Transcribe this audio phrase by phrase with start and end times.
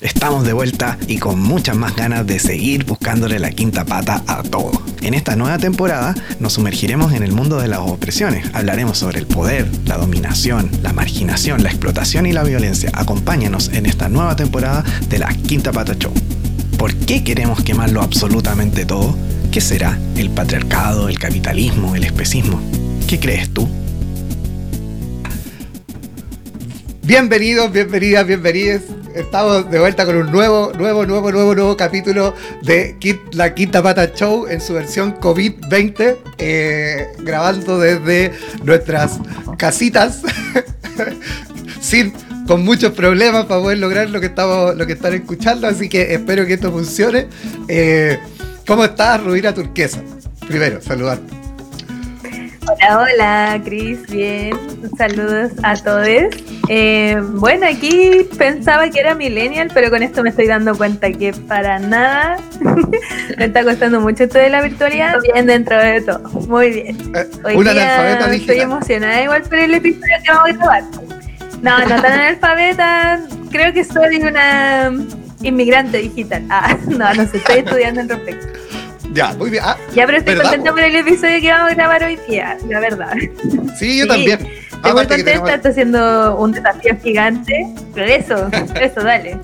[0.00, 4.42] Estamos de vuelta y con muchas más ganas de seguir buscándole la quinta pata a
[4.42, 4.72] todo.
[5.02, 8.44] En esta nueva temporada nos sumergiremos en el mundo de las opresiones.
[8.54, 12.90] Hablaremos sobre el poder, la dominación, la marginación, la explotación y la violencia.
[12.92, 16.12] Acompáñanos en esta nueva temporada de la Quinta Pata Show.
[16.76, 19.16] ¿Por qué queremos quemarlo absolutamente todo?
[19.52, 19.96] ¿Qué será?
[20.16, 22.60] ¿El patriarcado, el capitalismo, el especismo?
[23.06, 23.68] ¿Qué crees tú?
[27.04, 28.82] Bienvenidos, bienvenidas, bienvenidos.
[29.14, 32.96] Estamos de vuelta con un nuevo, nuevo, nuevo, nuevo, nuevo capítulo de
[33.30, 38.32] La Quinta Pata Show en su versión COVID-20, eh, grabando desde
[38.64, 39.20] nuestras
[39.56, 40.22] casitas,
[41.80, 42.12] sin,
[42.48, 45.68] con muchos problemas para poder lograr lo que estamos, lo que están escuchando.
[45.68, 47.28] Así que espero que esto funcione.
[47.68, 48.18] Eh,
[48.66, 50.02] ¿Cómo estás, Rubina Turquesa?
[50.48, 51.43] Primero, saludarte.
[52.66, 54.56] Hola, hola, Cris, bien.
[54.96, 56.08] Saludos a todos.
[56.68, 61.32] Eh, bueno, aquí pensaba que era millennial, pero con esto me estoy dando cuenta que
[61.32, 62.38] para nada
[63.38, 65.16] me está costando mucho esto de la virtualidad.
[65.32, 66.96] Bien dentro de todo, muy bien.
[67.14, 70.84] Eh, Hoy una día estoy emocionada igual por el episodio que vamos a grabar.
[71.60, 74.92] No, no tan analfabeta, creo que soy una
[75.42, 76.44] inmigrante digital.
[76.48, 78.46] Ah, no, no sé, estoy estudiando en respecto.
[79.14, 79.62] Ya, muy bien.
[79.64, 82.80] Ah, ya, pero estoy contenta por el episodio que vamos a grabar hoy día, la
[82.80, 83.12] verdad.
[83.78, 84.40] Sí, yo también.
[84.40, 87.66] Estoy muy contenta, está haciendo un desafío gigante.
[87.94, 89.38] Pero eso, eso, dale.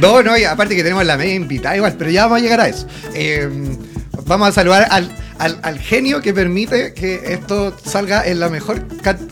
[0.00, 2.60] No, no, y aparte que tenemos la media invitada igual, pero ya vamos a llegar
[2.60, 2.86] a eso.
[3.14, 3.76] Em,
[4.24, 8.82] vamos a saludar al, al, genio que permite que esto salga en la mejor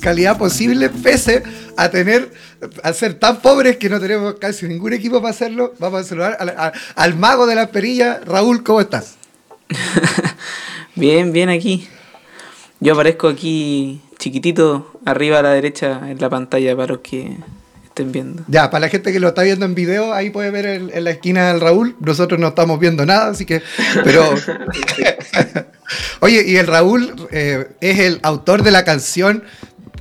[0.01, 1.43] calidad posible, pese
[1.79, 2.31] a tener,
[2.83, 5.75] a ser tan pobres que no tenemos casi ningún equipo para hacerlo.
[5.79, 8.21] Vamos a saludar al, al mago de la perilla.
[8.25, 9.24] Raúl, ¿cómo estás?
[10.95, 11.89] bien, bien aquí.
[12.81, 17.37] Yo aparezco aquí chiquitito, arriba a la derecha en la pantalla para los que
[17.85, 18.43] estén viendo.
[18.49, 21.11] Ya, para la gente que lo está viendo en video, ahí puede ver en la
[21.11, 21.97] esquina del Raúl.
[22.01, 23.63] Nosotros no estamos viendo nada, así que.
[24.03, 24.35] Pero.
[26.21, 29.45] Oye, y el Raúl eh, es el autor de la canción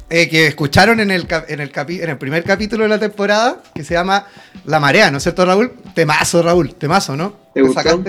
[0.09, 3.83] eh, que escucharon en el, en, el en el primer capítulo de la temporada, que
[3.83, 4.27] se llama
[4.65, 5.73] La Marea, ¿no es cierto, Raúl?
[5.93, 7.35] Temazo, Raúl, temazo, ¿no?
[7.53, 8.03] ¿Te gustó?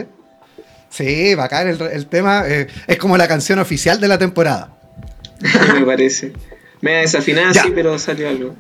[0.94, 2.44] Sí, bacán el, el tema.
[2.47, 4.77] Eh, es como la canción oficial de la temporada.
[5.75, 6.32] Me parece.
[6.81, 8.55] Me ha desafinado, sí, pero salió algo.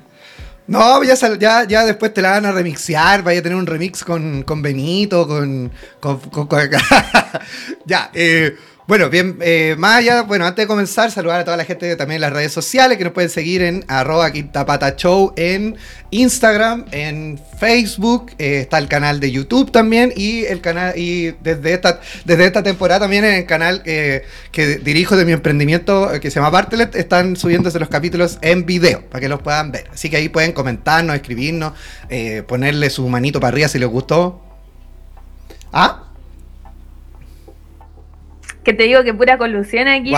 [0.66, 4.02] No, ya, ya, ya después te la van a remixear, vaya a tener un remix
[4.02, 5.70] con, con Benito, con...
[6.00, 6.70] con, con, con
[7.84, 8.56] ya, eh,
[8.86, 12.16] bueno, bien, eh, más allá, bueno, antes de comenzar, saludar a toda la gente también
[12.16, 15.76] en las redes sociales que nos pueden seguir en arroba quintapata show en
[16.10, 21.72] Instagram, en Facebook, eh, está el canal de YouTube también y el canal, y desde
[21.72, 26.30] esta, desde esta temporada también en el canal eh, que dirijo de mi emprendimiento que
[26.30, 29.88] se llama Bartelet, están subiéndose los capítulos en video para que los puedan ver.
[29.94, 31.72] Así que ahí pueden comentarnos, escribirnos,
[32.46, 34.42] ponerle su manito para arriba si les gustó.
[35.72, 36.13] ¿Ah?
[38.64, 40.14] Que te digo que pura colusión aquí.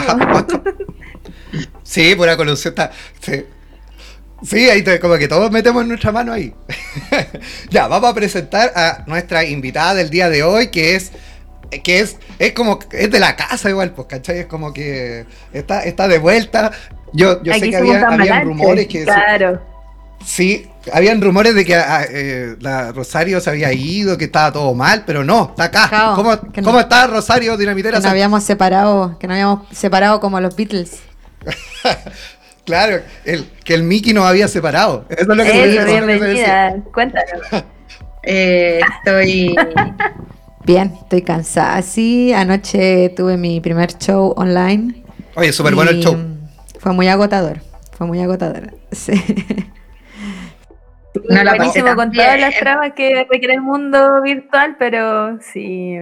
[1.83, 2.73] sí, pura colusión.
[2.73, 4.71] Está, sí.
[4.71, 6.55] ahí como que todos metemos nuestra mano ahí.
[7.71, 11.13] ya, vamos a presentar a nuestra invitada del día de hoy, que es
[11.83, 14.39] que es, es como, es de la casa igual, pues, ¿cachai?
[14.39, 16.71] Es como que está, está de vuelta.
[17.13, 19.05] Yo, yo sé que había, había rumores que...
[19.05, 19.76] Claro.
[20.25, 24.75] Sí, habían rumores de que ah, eh, la Rosario se había ido, que estaba todo
[24.75, 26.13] mal, pero no, está acá.
[26.15, 27.99] ¿Cómo, está Rosario Dinamitera?
[27.99, 31.01] Que nos habíamos separado, que nos habíamos separado como los Beatles.
[32.65, 35.05] claro, el, que el Mickey nos había separado.
[35.09, 37.43] Eso es lo que bienvenida, cuéntanos.
[38.29, 39.55] Eh, estoy
[40.65, 41.81] bien, estoy cansada.
[41.83, 45.05] Sí, anoche tuve mi primer show online.
[45.37, 46.17] Oye, súper bueno el show.
[46.81, 47.61] Fue muy agotador,
[47.97, 48.75] fue muy agotador.
[48.91, 49.13] Sí.
[51.29, 55.97] No la buenísimo con todas las trabas que requiere el mundo virtual, pero sí.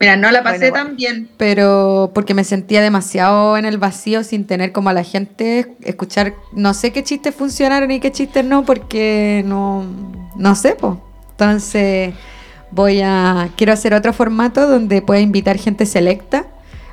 [0.00, 1.28] Mira, no la pasé tan bien.
[1.36, 6.34] Pero porque me sentía demasiado en el vacío sin tener como a la gente escuchar,
[6.52, 9.84] no sé qué chistes funcionaron y qué chistes no, porque no,
[10.36, 10.94] no sé, pues.
[11.32, 12.14] Entonces
[12.70, 16.46] voy a, quiero hacer otro formato donde pueda invitar gente selecta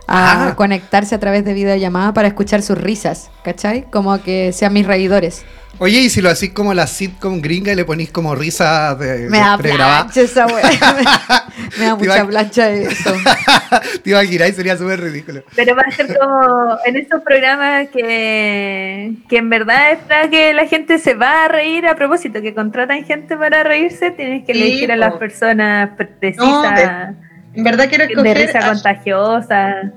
[0.08, 0.56] a ah.
[0.56, 3.90] conectarse a través de videollamada para escuchar sus risas, ¿cachai?
[3.90, 5.44] Como que sean mis reidores.
[5.78, 9.30] Oye, y si lo hacís como la sitcom gringa y le ponís como risa de,
[9.30, 10.64] me da plancha esa wea.
[11.78, 13.14] me, da mucha plancha eso.
[14.04, 15.44] Te iba a girar y sería súper ridículo.
[15.56, 20.54] Pero va a ser como en estos programas que, que en verdad es para que
[20.54, 24.54] la gente se va a reír a propósito, que contratan gente para reírse, tienes que
[24.54, 27.16] elegir a las personas precisas.
[27.54, 28.38] en verdad quiero escoger...
[28.38, 29.92] De risa contagiosa.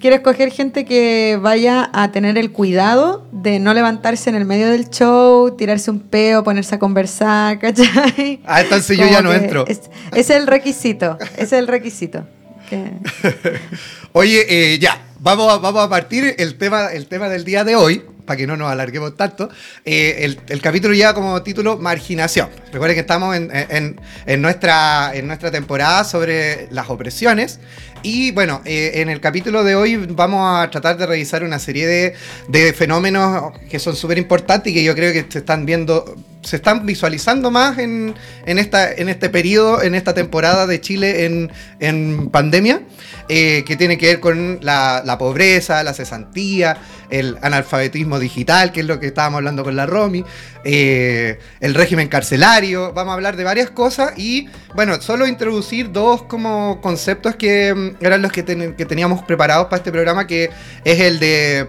[0.00, 4.68] Quiero escoger gente que vaya a tener el cuidado de no levantarse en el medio
[4.70, 8.40] del show, tirarse un peo, ponerse a conversar, ¿cachai?
[8.44, 9.66] Ah, entonces yo ya no entro.
[9.66, 9.82] Es,
[10.14, 12.26] es, el requisito, es el requisito.
[14.12, 17.76] Oye, eh, ya, vamos a, vamos a partir el tema, el tema del día de
[17.76, 19.48] hoy para que no nos alarguemos tanto,
[19.86, 22.50] eh, el, capítulo lleva como título Marginación.
[22.70, 23.96] Recuerden que estamos en,
[24.42, 27.58] nuestra, en nuestra temporada sobre las opresiones.
[28.02, 32.14] Y bueno, eh, en el capítulo de hoy vamos a tratar de revisar una serie
[32.48, 36.56] de, fenómenos que son súper importantes y que yo creo que se están viendo, se
[36.56, 38.14] están visualizando más en,
[38.46, 42.82] esta, en este periodo, en esta temporada de Chile en, pandemia,
[43.28, 46.76] eh, que tiene que ver con la, la pobreza, la cesantía,
[47.10, 50.24] el analfabetismo digital, que es lo que estábamos hablando con la Romy,
[50.64, 56.22] eh, el régimen carcelario, vamos a hablar de varias cosas y bueno, solo introducir dos
[56.22, 60.50] como conceptos que mm, eran los que, que teníamos preparados para este programa, que
[60.84, 61.68] es el de eh,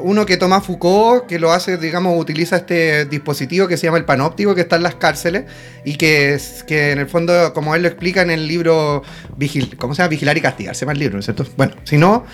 [0.00, 4.04] uno que toma Foucault, que lo hace, digamos, utiliza este dispositivo que se llama el
[4.04, 5.44] panóptico, que está en las cárceles
[5.84, 9.02] y que, es, que en el fondo, como él lo explica en el libro,
[9.36, 10.06] Vigil, ¿cómo se?
[10.08, 11.46] Vigilar y castigar, se llama el libro, ¿no es cierto?
[11.56, 12.24] Bueno, si no,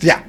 [0.00, 0.24] ya,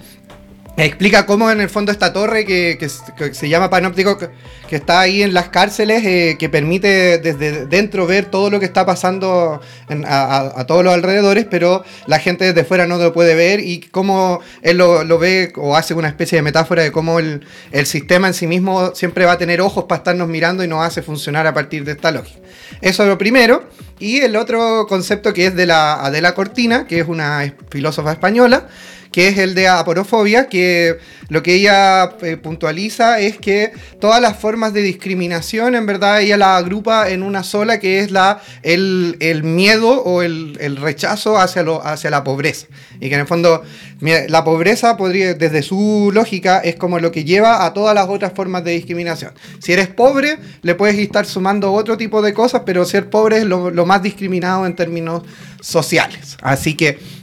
[0.83, 2.89] Explica cómo en el fondo esta torre que,
[3.33, 8.25] se llama Panóptico, que, está ahí en las cárceles, eh, que permite desde dentro ver
[8.25, 9.61] todo lo que está pasando
[10.07, 14.39] a, todos los alrededores, pero la gente desde fuera no lo puede ver y cómo
[14.63, 17.45] él lo, ve o hace una especie de metáfora de cómo el,
[17.85, 21.03] sistema en sí mismo siempre va a tener ojos para estarnos mirando y nos hace
[21.03, 22.39] funcionar a partir de esta lógica.
[22.81, 23.69] Eso es lo primero.
[23.99, 28.67] Y el otro concepto que es de la Adela Cortina, que es una filósofa española,
[29.11, 30.97] que es el de aporofobia, que
[31.27, 36.37] lo que ella eh, puntualiza es que todas las formas de discriminación, en verdad, ella
[36.37, 41.85] la agrupa en una sola, que es la, el, miedo o el, rechazo hacia, lo,
[41.85, 42.67] hacia la pobreza.
[42.99, 43.63] Y que en el fondo,
[44.01, 48.33] la pobreza podría, desde su lógica, es como lo que lleva a todas las otras
[48.33, 49.33] formas de discriminación.
[49.59, 53.45] Si eres pobre, le puedes estar sumando otro tipo de cosas, pero ser pobre es
[53.45, 55.23] lo más discriminado en términos
[55.61, 56.37] sociales.
[56.41, 57.20] Así que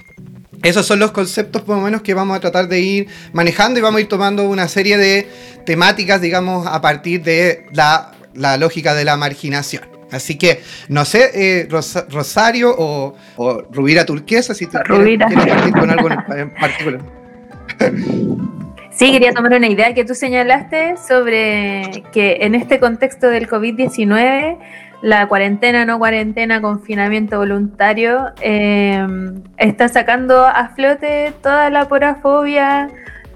[0.63, 3.83] esos son los conceptos por lo menos que vamos a tratar de ir manejando y
[3.83, 5.29] vamos a ir tomando una serie de
[5.65, 8.13] temáticas, digamos, a partir de la,
[8.59, 9.85] lógica de la marginación.
[10.11, 11.69] Así que, no sé, eh,
[12.09, 13.15] Rosario o,
[13.71, 17.01] Rubira Turquesa, si tú quieres, con algo en particular.
[18.99, 24.59] Sí, quería tomar una idea que tú señalaste sobre que en este contexto del COVID-19
[25.01, 32.89] la cuarentena, no cuarentena, confinamiento voluntario, em, está sacando a flote toda la porafobia,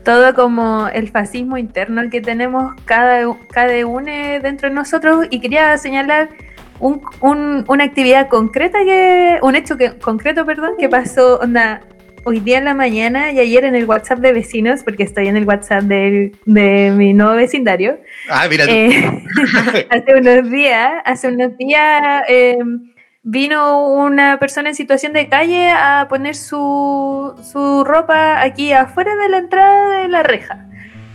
[0.05, 4.11] todo como el fascismo interno que tenemos cada, cada uno
[4.43, 5.26] dentro de nosotros.
[5.31, 6.29] Y quería señalar
[6.81, 11.81] una actividad concreta que, un hecho que, concreto, perdón, que pasó, onda,
[12.24, 15.36] hoy día en la mañana y ayer en el WhatsApp de vecinos, porque estoy en
[15.36, 17.98] el WhatsApp de, mi nuevo vecindario.
[18.28, 18.64] Ah, mira.
[18.69, 19.24] Eh,
[19.90, 22.92] hace unos días, hace unos días em,
[23.22, 29.28] vino una persona en situación de calle a poner su, su ropa aquí afuera de
[29.28, 30.66] la entrada de la reja.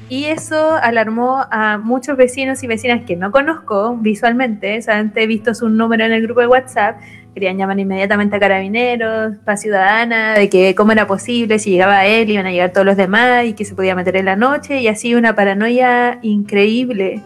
[0.10, 5.54] Y eso alarmó a muchos vecinos y vecinas que no conozco visualmente, solamente he visto
[5.54, 6.98] su número en el grupo de WhatsApp,
[7.38, 12.28] querían llamar inmediatamente a carabineros, para ciudadana, de que cómo era posible, si llegaba él,
[12.32, 14.88] iban a llegar todos los demás y que se podía meter en la noche y
[14.88, 17.22] así una paranoia increíble.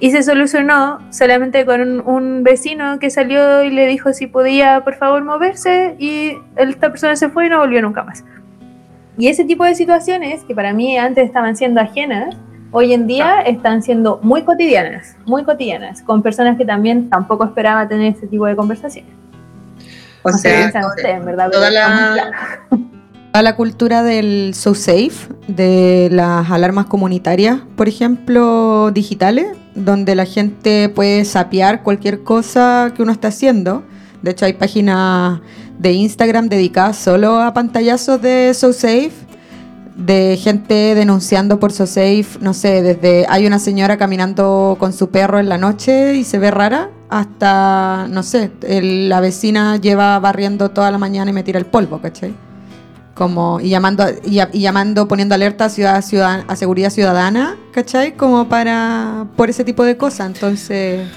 [0.00, 4.96] Y se solucionó solamente con un, vecino que salió y le dijo si podía por
[4.96, 8.24] favor moverse y esta persona se fue y no volvió nunca más.
[9.16, 12.36] Y ese tipo de situaciones que para mí antes estaban siendo ajenas,
[12.72, 17.86] hoy en día están siendo muy cotidianas, muy cotidianas, con personas que también tampoco esperaba
[17.86, 19.25] tener ese tipo de conversaciones.
[20.34, 20.72] O sea,
[21.50, 21.70] toda
[23.42, 23.56] la...
[23.56, 31.24] cultura del so safe, de las alarmas comunitarias, por ejemplo, digitales, donde la gente puede
[31.24, 33.84] sapear cualquier cosa que uno está haciendo.
[34.22, 35.40] De hecho, hay páginas
[35.78, 39.26] de Instagram dedicadas solo a pantallazos de so safe
[39.96, 45.10] de gente denunciando por so safe, no sé, desde hay una señora caminando con su
[45.10, 50.70] perro en la noche y se ve rara, hasta, no sé, la vecina lleva barriendo
[50.70, 52.34] toda la mañana y me tira el polvo, ¿cachai?
[53.14, 58.14] Como, y llamando, y, llamando, poniendo alerta a, ciudad, a seguridad ciudadana, ¿cachai?
[58.16, 61.08] Como para, por ese tipo de cosas, entonces...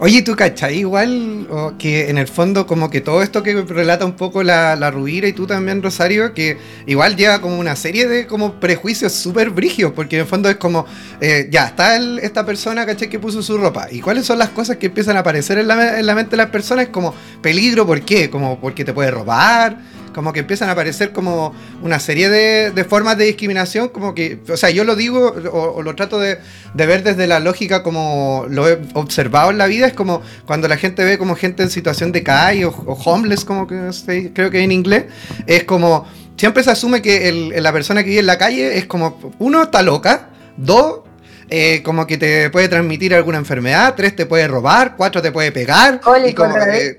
[0.00, 4.12] Oye, ¿tú cachai igual que en el fondo como que todo esto que relata un
[4.12, 8.60] poco la, la y tú también, Rosario, que igual lleva como una serie de como
[8.60, 10.86] prejuicios súper brigios, porque en el fondo es como,
[11.20, 13.08] eh, ya, está esta persona, ¿cachai?
[13.08, 13.88] Que puso su ropa.
[13.90, 16.36] ¿Y cuáles son las cosas que empiezan a aparecer en la, en la mente de
[16.36, 16.88] las personas?
[16.88, 17.12] Como
[17.42, 18.30] peligro, ¿por qué?
[18.30, 19.78] Como porque te puede robar,
[20.18, 24.56] como que empiezan a aparecer como una serie de, formas de discriminación, como que, o
[24.56, 26.40] sea, yo lo digo o, lo trato de,
[26.74, 30.76] ver desde la lógica como lo he observado en la vida, es como cuando la
[30.76, 34.72] gente ve como gente en situación de calle o, homeless, como que creo que en
[34.72, 35.04] inglés,
[35.46, 36.04] es como,
[36.36, 39.82] siempre se asume que la persona que vive en la calle es como, uno, está
[39.82, 41.02] loca, dos,
[41.48, 45.52] eh, como que te puede transmitir alguna enfermedad, tres te puede robar, cuatro te puede
[45.52, 46.00] pegar.
[46.26, 46.98] y como, eh,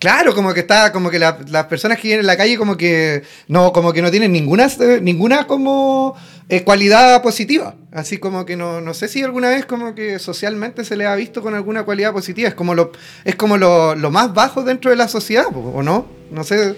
[0.00, 3.22] claro, como que está, como que las personas que viven en la calle como que
[3.46, 6.16] no, como que no tienen ninguna, eh, ninguna como
[6.64, 7.76] cualidad positiva.
[7.92, 11.14] Así como que no, no sé si alguna vez como que socialmente se le ha
[11.14, 12.48] visto con alguna cualidad positiva.
[12.48, 12.90] Es como lo,
[13.24, 16.06] es como lo, más bajo dentro de la sociedad, ¿o no?
[16.32, 16.74] No sé.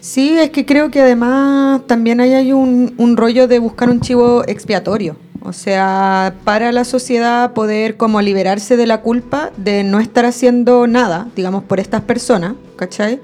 [0.00, 4.42] Sí, es que creo que además también hay un, un rollo de buscar un chivo
[4.48, 5.16] expiatorio.
[5.42, 10.86] O sea, para la sociedad poder como liberarse de la culpa de no estar haciendo
[10.86, 13.20] nada, digamos, por estas personas, ¿cachai?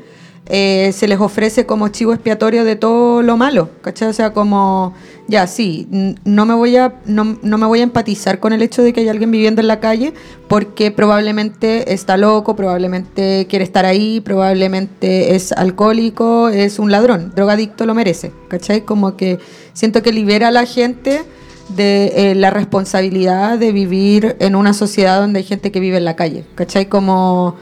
[0.49, 4.09] Eh, se les ofrece como chivo expiatorio de todo lo malo, ¿cachai?
[4.09, 4.95] O sea, como,
[5.27, 5.89] ya, sí,
[6.25, 9.09] no me, voy a, no, me voy a empatizar con el hecho de que hay
[9.09, 10.15] alguien viviendo en la calle
[10.47, 17.85] porque probablemente está loco, probablemente quiere estar ahí, probablemente es alcohólico, es un ladrón, drogadicto
[17.85, 18.83] lo merece, ¿cachai?
[18.83, 19.41] Como que
[19.73, 21.25] siento que libera a la gente
[21.69, 26.05] de eh, la responsabilidad de vivir en una sociedad donde hay gente que vive en
[26.05, 26.87] la calle, ¿cachai?
[26.87, 27.57] Como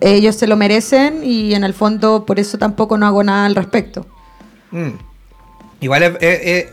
[0.00, 3.54] ellos se lo merecen y en el fondo por eso tampoco no hago nada al
[3.54, 4.06] respecto.
[4.70, 4.90] Mm.
[5.80, 6.16] Igual,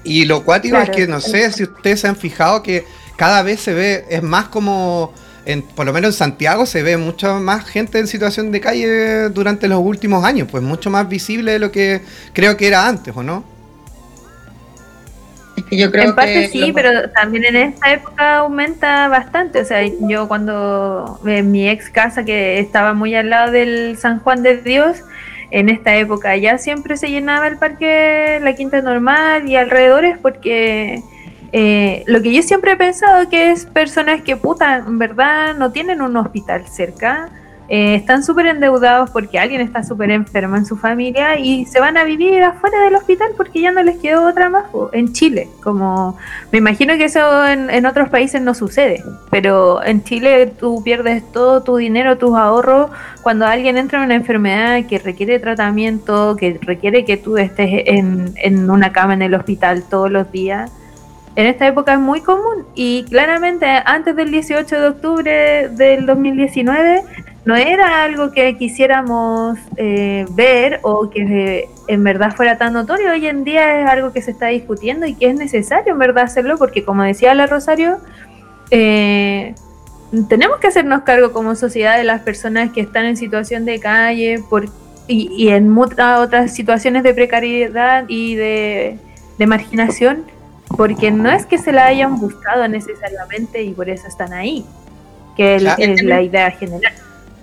[0.03, 2.85] y lo cuático es que no sé si ustedes se han fijado que
[3.17, 5.13] cada vez se ve, es más como,
[5.45, 9.29] en, por lo menos en Santiago se ve mucha más gente en situación de calle
[9.29, 12.01] durante los últimos años, pues mucho más visible de lo que
[12.33, 13.43] creo que era antes, ¿o no?
[15.71, 19.61] Yo creo en parte sí, pero también en esta época aumenta bastante.
[19.61, 24.19] O sea, yo cuando en mi ex casa que estaba muy al lado del San
[24.19, 25.03] Juan de Dios,
[25.51, 31.01] en esta época ya siempre se llenaba el parque, la quinta normal y alrededores porque
[31.51, 35.71] eh, lo que yo siempre he pensado que es personas que puta, en verdad no
[35.71, 37.29] tienen un hospital cerca
[37.69, 41.97] eh, están súper endeudados porque alguien está súper enfermo en su familia y se van
[41.97, 45.47] a vivir afuera del hospital porque ya no les quedó otra más en Chile.
[45.61, 46.17] Como
[46.51, 51.61] me imagino que eso en, otros países no sucede, pero en Chile tú pierdes todo
[51.61, 52.89] tu dinero, tus ahorros
[53.21, 58.33] cuando alguien entra en una enfermedad que requiere tratamiento, que requiere que tú estés en,
[58.37, 60.71] en una cama en el hospital todos los días
[61.39, 67.03] en esta época es muy común y claramente antes del 18 de octubre del 2019
[67.45, 73.11] no era algo que quisiéramos eh, ver o que en verdad fuera tan notorio.
[73.11, 76.25] Hoy en día es algo que se está discutiendo y que es necesario en verdad
[76.25, 77.99] hacerlo porque como decía la Rosario,
[78.69, 79.55] eh,
[80.27, 84.43] tenemos que hacernos cargo como sociedad de las personas que están en situación de calle
[85.07, 88.99] y, en muchas otras situaciones de precariedad y de,
[89.47, 90.25] marginación,
[90.75, 94.65] porque no es que se la hayan buscado necesariamente y por eso están ahí,
[95.35, 96.93] que es la idea general.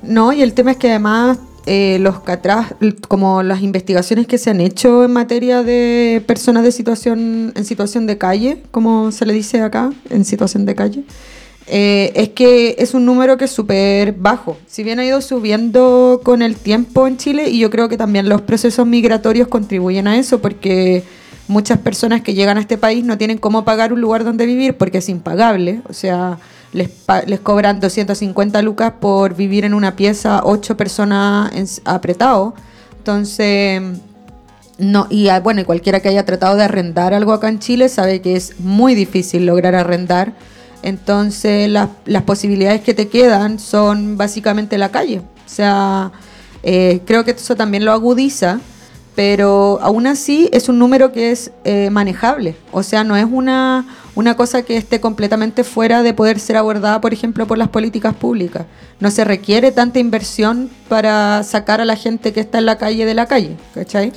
[0.03, 2.21] No, y el tema es que además eh, los
[3.09, 8.07] como las investigaciones que se han hecho en materia de personas de situación en situación
[8.07, 11.03] de calle, como se le dice acá, en situación de calle,
[11.67, 14.57] eh, es que es un número que es súper bajo.
[14.69, 18.29] Si bien ha ido subiendo con el tiempo en Chile, y yo creo que también
[18.29, 21.03] los procesos migratorios contribuyen a eso, porque
[21.49, 24.77] muchas personas que llegan a este país no tienen cómo pagar un lugar donde vivir
[24.77, 25.81] porque es impagable.
[25.89, 26.39] O sea,
[26.73, 26.91] les,
[27.27, 32.55] les cobran 250 lucas por vivir en una pieza, ocho personas en, apretado.
[32.99, 33.83] Entonces,
[34.79, 38.21] no, y ah, bueno, cualquiera que haya tratado de arrendar algo acá en Chile sabe
[38.21, 40.35] que es muy difícil lograr arrendar.
[40.83, 45.19] Entonces, las posibilidades que te quedan son básicamente la calle.
[45.19, 46.13] O sea,
[46.63, 48.61] eh, creo que eso también lo agudiza
[49.17, 52.55] pero aún así es un número que es eh, manejable.
[52.71, 57.01] O sea, no es una, una cosa que esté completamente fuera de poder ser abordada,
[57.01, 58.67] por ejemplo, por las políticas públicas.
[59.01, 63.07] No se requiere tanta inversión para sacar a la gente que está en la calle
[63.07, 64.13] de la calle, ¿cachai?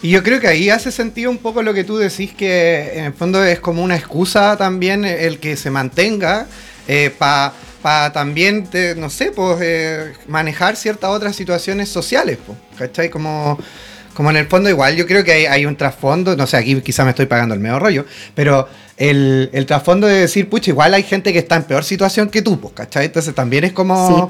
[0.00, 3.04] Y yo creo que ahí hace sentido un poco lo que tú decís, que en
[3.04, 6.46] el fondo es como una excusa también el que se mantenga
[6.88, 13.10] eh, para también, no sé, pues eh, manejar ciertas otras situaciones sociales, pues, ¿cachai?
[13.10, 13.58] Como
[14.14, 17.04] como en el fondo igual yo creo que hay, un trasfondo, no sé, aquí quizá
[17.04, 18.04] me estoy pagando el medio rollo,
[18.34, 22.42] pero el, trasfondo de decir, pucha, igual hay gente que está en peor situación que
[22.42, 23.06] tú, pues, ¿cachai?
[23.06, 24.28] Entonces también es como...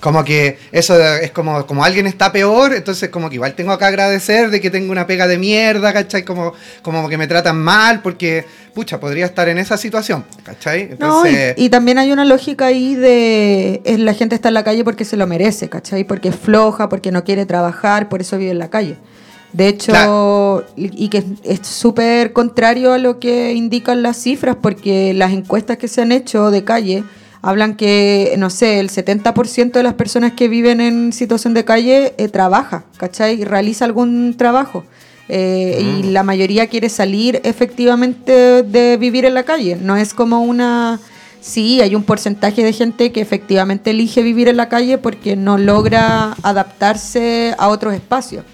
[0.00, 3.86] Como que eso es como, como alguien está peor, entonces como que igual tengo que
[3.86, 6.26] agradecer de que tengo una pega de mierda, ¿cachai?
[6.26, 10.90] Como, como que me tratan mal porque, pucha, podría estar en esa situación, ¿cachai?
[10.90, 11.54] Entonces...
[11.56, 15.16] y, también hay una lógica ahí de la gente está en la calle porque se
[15.16, 16.04] lo merece, ¿cachai?
[16.04, 18.98] Porque es floja, porque no quiere trabajar, por eso vive en la calle.
[19.54, 25.32] De hecho, y que es súper contrario a lo que indican las cifras, porque las
[25.32, 27.04] encuestas que se han hecho de calle
[27.40, 32.14] hablan que, no sé, el 70% de las personas que viven en situación de calle
[32.18, 33.44] eh, trabaja, ¿cachai?
[33.44, 34.84] Realiza algún trabajo.
[35.28, 36.12] Eh, y mm.
[36.12, 39.76] la mayoría quiere salir efectivamente de vivir en la calle.
[39.80, 40.98] No es como una...
[41.40, 45.58] Sí, hay un porcentaje de gente que efectivamente elige vivir en la calle porque no
[45.58, 48.44] logra adaptarse a otros espacios.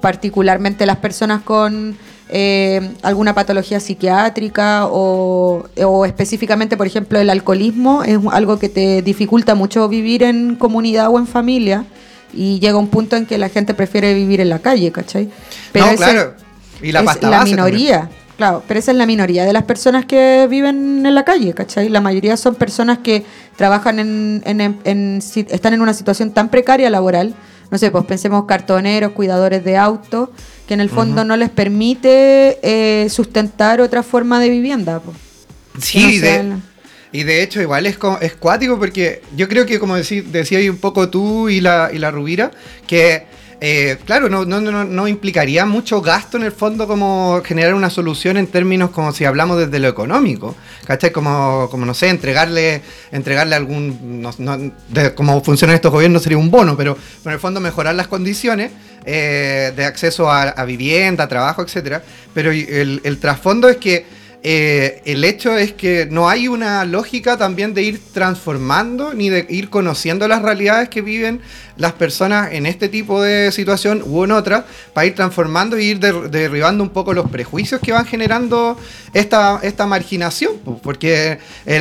[0.00, 1.96] Particularmente las personas con
[2.28, 5.64] eh, alguna patología psiquiátrica o,
[6.06, 11.18] específicamente, por ejemplo, el alcoholismo es algo que te dificulta mucho vivir en comunidad o
[11.18, 11.84] en familia
[12.32, 15.30] y llega un punto en que la gente prefiere vivir en la calle, ¿cachai?
[15.72, 16.34] Pero no, claro.
[16.82, 18.10] Y la es la minoría.
[18.36, 21.88] Claro, pero esa es la minoría de las personas que viven en la calle, ¿cachai?
[21.88, 23.24] La mayoría son personas que
[23.56, 27.34] trabajan en, en, están en una situación tan precaria laboral,
[27.70, 30.30] no sé, pues pensemos cartoneros, cuidadores de autos,
[30.66, 35.00] que en el fondo no les permite eh, sustentar otra forma de vivienda.
[35.80, 36.20] Sí,
[37.12, 40.78] y de hecho igual es, es cuático porque yo creo que como decía, decía un
[40.78, 42.50] poco tú y la, y la Rubira,
[42.86, 43.24] que
[43.60, 48.36] eh, claro, no, no, no, implicaría mucho gasto en el fondo como generar una solución
[48.36, 50.54] en términos como si hablamos desde lo económico,
[50.86, 51.10] ¿cachai?
[51.10, 52.82] Como, como no sé, entregarle,
[53.12, 54.22] entregarle algún,
[54.88, 58.72] de cómo funcionan estos gobiernos sería un bono, pero, en el fondo mejorar las condiciones
[59.06, 62.02] eh, de acceso a, a, vivienda, trabajo, etcétera.
[62.34, 64.04] Pero el, el trasfondo es que
[64.48, 69.44] eh, el hecho es que no hay una lógica también de ir transformando ni de
[69.48, 71.40] ir conociendo las realidades que viven
[71.76, 75.98] las personas en este tipo de situación u en otra, para ir transformando y ir
[75.98, 78.78] derribando un poco los prejuicios que van generando
[79.12, 80.52] esta, esta marginación,
[80.82, 81.38] porque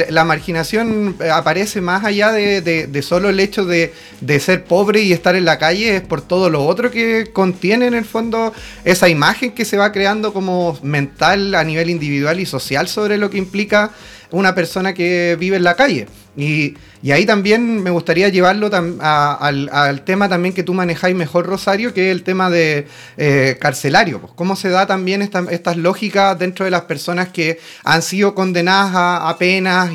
[0.10, 3.94] la marginación aparece más allá de, solo el hecho de,
[4.40, 7.94] ser pobre y estar en la calle, es por todo lo otro que contiene en
[7.94, 12.88] el fondo esa imagen que se va creando como mental a nivel individual y social
[12.88, 13.92] sobre lo que implica
[14.32, 16.08] una persona que vive en la calle.
[16.38, 16.76] Y,
[17.12, 22.12] ahí también me gustaría llevarlo al, tema también que tú manejáis mejor, Rosario, que es
[22.12, 24.20] el tema de eh, carcelario.
[24.20, 28.92] Pues, ¿Cómo se da también estas lógicas dentro de las personas que han sido condenadas
[28.94, 29.92] a, penas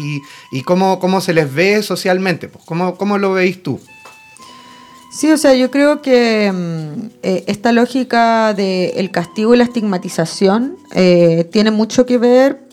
[0.52, 2.48] y, cómo, cómo, se les ve socialmente?
[2.48, 3.80] Pues, ¿cómo, ¿Cómo lo veis tú?
[5.10, 10.76] Sí, o sea, yo creo que mm, eh, esta lógica del castigo y la estigmatización
[10.94, 12.69] eh, tiene mucho que ver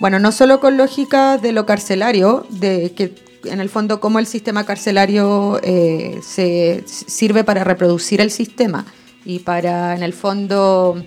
[0.00, 4.26] bueno, no solo con lógica de lo carcelario, de que en el fondo cómo el
[4.26, 8.86] sistema carcelario eh, se sirve para reproducir el sistema
[9.26, 11.04] y para en el fondo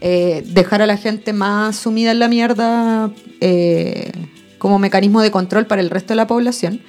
[0.00, 4.12] eh, dejar a la gente más sumida en la mierda eh,
[4.58, 6.80] como mecanismo de control para el resto de la población,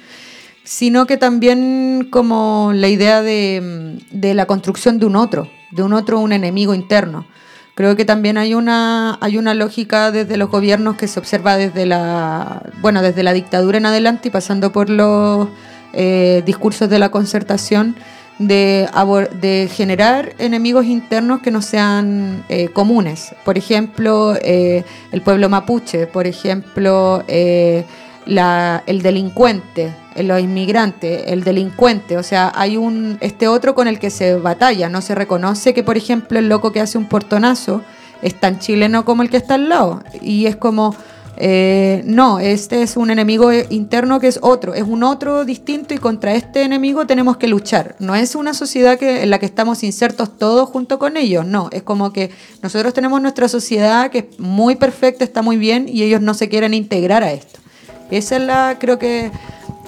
[0.62, 5.92] sino que también como la idea de, de la construcción de un otro, de un
[5.92, 7.26] otro, un enemigo interno.
[7.78, 11.86] Creo que también hay una, hay una lógica desde los gobiernos que se observa desde
[11.86, 15.46] la, bueno, desde la dictadura en adelante y pasando por los
[15.92, 17.94] eh, discursos de la concertación
[18.40, 18.88] de,
[19.40, 23.36] de, generar enemigos internos que no sean eh, comunes.
[23.44, 27.84] Por ejemplo, eh, el pueblo mapuche, por ejemplo, el
[29.04, 34.36] delincuente, los inmigrantes, el delincuente, o sea, hay un este otro con el que se
[34.36, 37.82] batalla, no se reconoce que por ejemplo el loco que hace un portonazo
[38.22, 40.94] es tan chileno como el que está al lado y es como
[41.40, 45.98] eh, no, este es un enemigo interno que es otro, es un otro distinto y
[45.98, 47.94] contra este enemigo tenemos que luchar.
[48.00, 51.68] No es una sociedad que, en la que estamos insertos todos junto con ellos, no,
[51.70, 56.02] es como que nosotros tenemos nuestra sociedad que es muy perfecta, está muy bien y
[56.02, 57.60] ellos no se quieren integrar a esto.
[58.10, 59.30] Esa es la, creo que...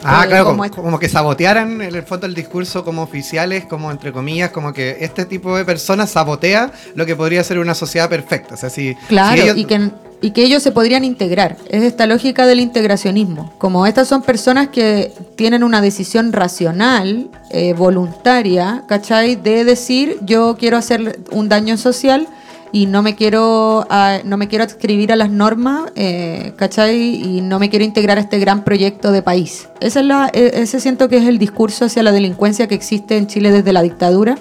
[0.03, 4.51] Ah, claro, como, que sabotearan en el fondo el discurso como oficiales, como entre comillas,
[4.51, 8.55] como que este tipo de personas sabotea lo que podría ser una sociedad perfecta.
[8.55, 9.91] O sea, si, claro, y, que,
[10.23, 11.57] y que ellos se podrían integrar.
[11.69, 13.53] Es esta lógica del integracionismo.
[13.59, 19.37] Como estas son personas que tienen una decisión racional, eh, voluntaria, ¿cachai?
[19.37, 22.27] De decir, yo quiero hacer un daño social
[22.73, 23.87] y no me quiero
[24.25, 26.97] no me quiero adscribir a las normas, eh, ¿cachai?
[26.97, 29.69] Y no me quiero integrar a este gran proyecto de país.
[29.81, 33.17] Esa es la, e, ese siento que es el discurso hacia la delincuencia que existe
[33.17, 34.37] en Chile desde la dictadura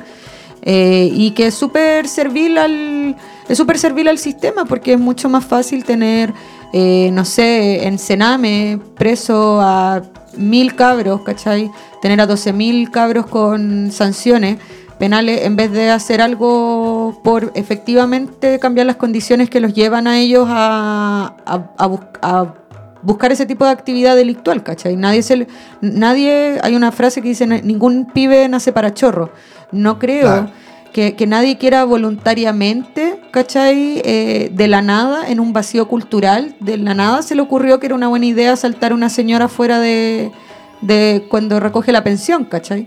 [0.62, 3.16] eh, y que es súper servil al
[3.48, 6.34] es súper servil al sistema porque es mucho más fácil tener,
[6.72, 10.04] eh, no sé, en Sename preso a
[10.38, 11.72] mil cabros, ¿cachai?
[12.02, 14.60] Tener a 12 mil cabros con sanciones
[15.00, 20.20] penales en vez de hacer algo por efectivamente cambiar las condiciones que los llevan a
[20.20, 22.54] ellos a, a,
[23.02, 24.98] buscar ese tipo de actividad delictual, ¿cachai?
[24.98, 25.48] Nadie, se,
[25.80, 29.32] nadie, hay una frase que dice, ningún pibe nace para chorro.
[29.72, 30.52] No creo
[30.92, 34.02] que, nadie quiera voluntariamente, ¿cachai?
[34.04, 37.86] Eh, de la nada, en un vacío cultural, de la nada se le ocurrió que
[37.86, 40.34] era una buena idea saltar a una señora fuera de,
[40.82, 42.86] de cuando recoge la pensión, ¿cachai?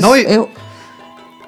[0.00, 0.24] no, y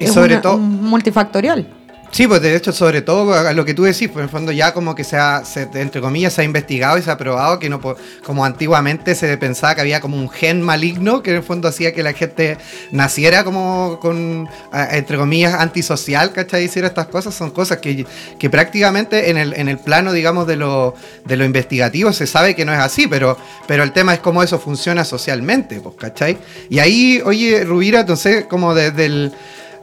[0.07, 0.59] sobre todo.
[0.59, 1.67] Multifactorial.
[2.13, 4.75] Sí, pues de hecho, sobre todo lo que tú decís, pues en el fondo ya
[4.75, 7.81] como que se ha, entre comillas, se ha investigado y se ha probado que no,
[8.23, 11.95] como antiguamente se pensaba que había como un gen maligno que en el fondo hacía
[11.95, 12.59] que la gente
[12.91, 14.47] naciera como con,
[14.91, 16.65] entre comillas, antisocial, ¿cachai?
[16.65, 18.05] Hiciera estas cosas, son cosas que,
[18.39, 22.55] que prácticamente en el, en el plano, digamos, de lo, de lo investigativo se sabe
[22.55, 26.37] que no es así, pero, pero el tema es cómo eso funciona socialmente, pues, ¿cachai?
[26.69, 29.33] Y ahí, oye, Rubira, entonces, como desde el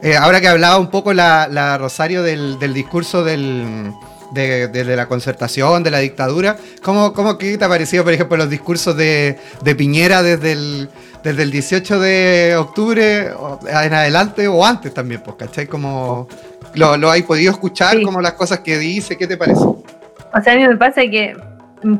[0.02, 3.92] eh, ahora que hablaba un poco la, Rosario del, discurso del,
[4.32, 8.96] de, la concertación, de la dictadura, ¿cómo, cómo te ha parecido, por ejemplo, los discursos
[8.96, 9.38] de,
[9.76, 10.88] Piñera desde el,
[11.22, 15.66] desde el 18 de octubre en adelante o antes también, pues, ¿cachai?
[15.66, 16.28] Como
[16.74, 19.60] lo, lo hay podido escuchar, como las cosas que dice, ¿qué te parece?
[19.62, 21.34] O sea, a mí me pasa que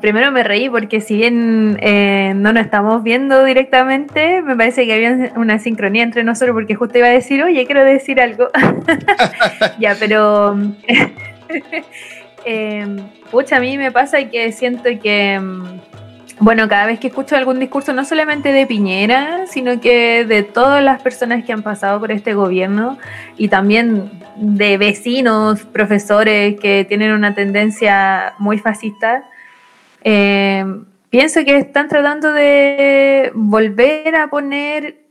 [0.00, 4.94] primero me reí porque si bien eh, no nos estamos viendo directamente, me parece que
[4.94, 8.48] había una sincronía entre nosotros porque justo iba a decir, oye, quiero decir algo.
[9.78, 10.58] ya, pero...
[12.44, 12.86] eh,
[13.30, 15.38] pucha, a mí me pasa que siento que...
[15.38, 15.80] Mm,
[16.42, 20.82] bueno, cada vez que escucho algún discurso, no solamente de Piñera, sino que de todas
[20.82, 22.96] las personas que han pasado por este gobierno
[23.36, 29.29] y también de vecinos, profesores que tienen una tendencia muy fascista,
[30.02, 30.64] eh,
[31.10, 35.06] pienso que están tratando de volver a poner,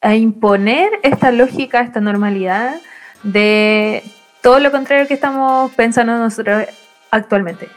[0.00, 2.80] a imponer esta lógica, esta normalidad
[3.22, 4.02] de
[4.40, 6.64] todo lo contrario que estamos pensando nosotros
[7.10, 7.68] actualmente.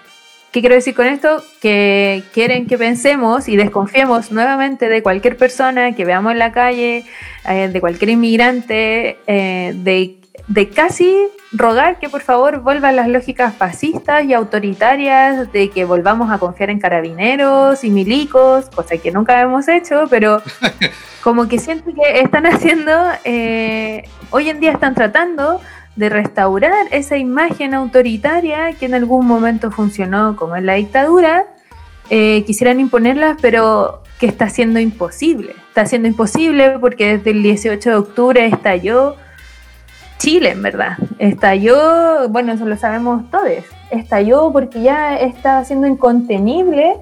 [0.52, 1.44] ¿Qué quiero decir con esto?
[1.62, 7.06] Que quieren que pensemos y desconfiemos nuevamente de cualquier persona que veamos en la calle,
[7.50, 13.54] eh, de cualquier inmigrante, eh, de de casi rogar que por favor vuelvan las lógicas
[13.56, 19.40] fascistas y autoritarias, de que volvamos a confiar en carabineros y milicos, cosa que nunca
[19.42, 20.42] hemos hecho, pero
[21.24, 22.92] como que siento que están haciendo,
[23.24, 25.62] eh, hoy en día están tratando
[25.96, 31.46] de restaurar esa imagen autoritaria que en algún momento funcionó como en la dictadura,
[32.10, 35.56] eh, quisieran imponerla, pero que está siendo imposible.
[35.70, 39.16] Está siendo imposible porque desde el 18 de octubre estalló
[40.18, 40.98] Chile, en verdad.
[41.20, 43.52] Estalló, bueno, eso lo sabemos todos,
[43.92, 46.98] estalló porque ya está siendo incontenible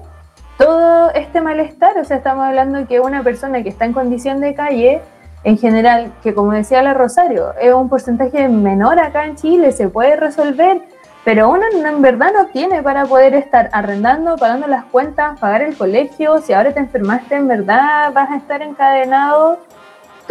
[0.58, 1.98] todo este malestar.
[1.98, 5.00] O sea, estamos hablando que una persona que está en condición de calle,
[5.44, 9.88] en general, que como decía la Rosario, es un porcentaje menor acá en Chile, se
[9.88, 10.82] puede resolver,
[11.24, 15.76] pero uno en verdad no tiene para poder estar arrendando, pagando las cuentas, pagar el
[15.76, 16.38] colegio.
[16.38, 19.58] Si ahora te enfermaste, en verdad vas a estar encadenado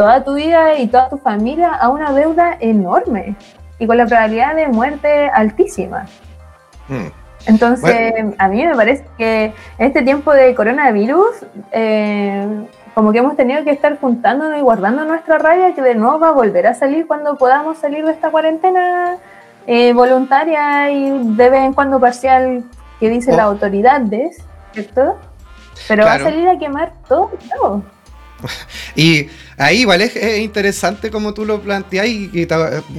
[0.02, 3.36] toda tu vida y toda tu familia a una deuda enorme
[3.78, 6.08] y con la probabilidad de muerte altísima.
[6.88, 7.10] Hmm.
[7.46, 13.36] Entonces, a mí me parece que en este tiempo de coronavirus, eh, como que hemos
[13.36, 16.74] tenido que estar juntándonos y guardando nuestra rabia que de nuevo va a volver a
[16.74, 19.18] salir cuando podamos salir de esta cuarentena
[19.68, 22.64] eh, voluntaria y de vez en cuando parcial
[23.00, 23.40] que dice oh.
[23.40, 24.02] autoridad,
[24.72, 25.20] ¿cierto?
[25.88, 27.30] Pero va a salir a quemar todo.
[27.56, 27.84] todo.
[28.96, 29.28] Y
[29.58, 32.08] ahí igual es, interesante como tú lo planteas.
[32.08, 32.48] Y,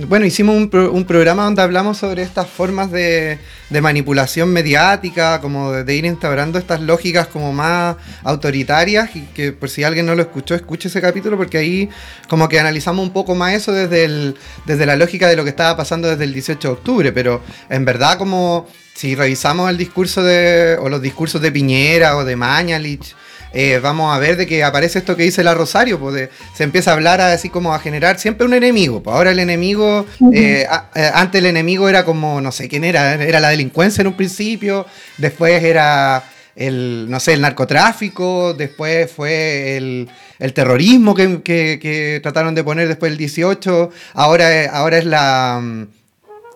[0.06, 3.38] bueno, hicimos un, programa donde hablamos sobre estas formas de,
[3.80, 9.14] manipulación mediática, como de, ir instaurando estas lógicas como más autoritarias.
[9.16, 11.88] Y que por si alguien no lo escuchó, escuche ese capítulo, porque ahí
[12.28, 14.34] como que analizamos un poco más eso desde,
[14.66, 17.12] desde la lógica de lo que estaba pasando desde el 18 de octubre.
[17.12, 22.24] Pero en verdad, como si revisamos el discurso de, o los discursos de Piñera o
[22.24, 23.14] de Mañalich
[23.52, 26.90] eh, vamos a ver de que aparece esto que dice la Rosario, pues se empieza
[26.90, 29.02] a hablar así como a generar siempre un enemigo.
[29.02, 33.14] Pues ahora el enemigo, eh, eh, antes el enemigo era como, no sé quién era,
[33.14, 34.86] era la delincuencia en un principio,
[35.18, 36.24] después era
[36.56, 40.08] el, no sé, el narcotráfico, después fue el,
[40.54, 45.86] terrorismo que, trataron de poner después del 18, ahora, ahora es la mm,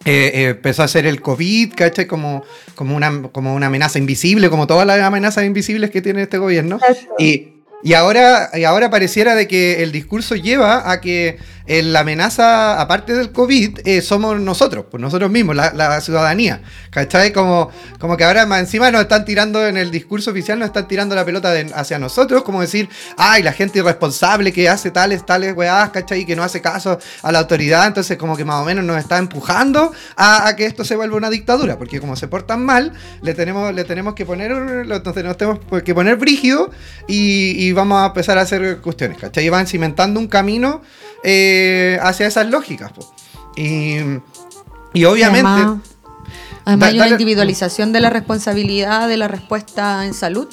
[0.06, 2.06] eh, eh, empezó a ser el COVID, ¿cachai?
[2.06, 6.38] Como, como, una, como una amenaza invisible, como todas las amenazas invisibles que tiene este
[6.38, 6.78] gobierno.
[7.18, 12.00] Y, Y ahora, y ahora pareciera de que el discurso lleva a que eh, la
[12.00, 16.62] amenaza, aparte del COVID, eh, somos nosotros, pues nosotros mismos, la, ciudadanía.
[16.90, 17.32] ¿Cachai?
[17.32, 20.86] Como, como que ahora más encima nos están tirando en el discurso oficial, nos están
[20.86, 25.56] tirando la pelota hacia nosotros, como decir, ay, la gente irresponsable que hace tales, tales
[25.56, 26.24] weás, ¿cachai?
[26.24, 29.18] Que no hace caso a la autoridad, entonces como que más o menos nos está
[29.18, 33.74] empujando a, que esto se vuelva una dictadura, porque como se portan mal, le tenemos,
[33.74, 34.52] le tenemos que poner,
[34.86, 36.70] nos tenemos que poner brígido
[37.08, 39.46] y, vamos a empezar a hacer cuestiones, ¿cachai?
[39.46, 40.82] Y van cimentando un camino
[41.22, 42.92] eh, hacia esas lógicas.
[43.56, 43.98] Y,
[44.94, 45.82] y, obviamente...
[46.64, 50.48] Además, hay una individualización de la responsabilidad de la respuesta en salud.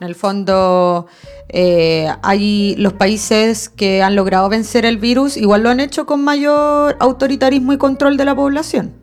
[0.00, 1.06] En el fondo,
[1.48, 6.24] eh, hay los países que han logrado vencer el virus, igual lo han hecho con
[6.24, 8.96] mayor autoritarismo y control de la población.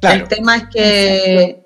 [0.00, 1.65] El tema es que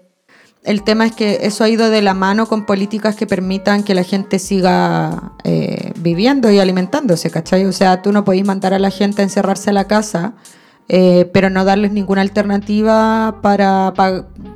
[0.62, 3.94] el tema es que eso ha ido de la mano con políticas que permitan que
[3.94, 7.64] la gente siga eh, viviendo y alimentándose, ¿cachai?
[7.64, 10.34] O sea, tú no podés mandar a la gente a encerrarse a la casa,
[10.88, 13.94] eh, pero no darles ninguna alternativa para,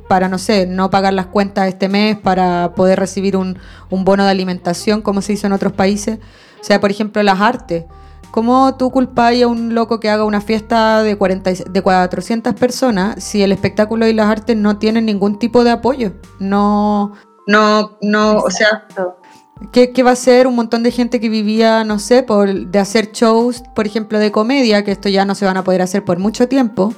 [0.07, 3.57] para, no sé, no pagar las cuentas este mes, para poder recibir un,
[3.89, 6.19] un bono de alimentación, como se hizo en otros países.
[6.61, 7.85] O sea, por ejemplo, las artes.
[8.31, 13.23] ¿Cómo tú culpáis a un loco que haga una fiesta de, 40, de 400 personas
[13.23, 16.13] si el espectáculo y las artes no tienen ningún tipo de apoyo?
[16.39, 17.13] No.
[17.47, 18.87] No, no, o sea.
[19.71, 22.79] ¿Qué, ¿Qué, va a ser un montón de gente que vivía, no sé, por, de
[22.79, 26.03] hacer shows, por ejemplo, de comedia, que esto ya no se van a poder hacer
[26.03, 26.93] por mucho tiempo?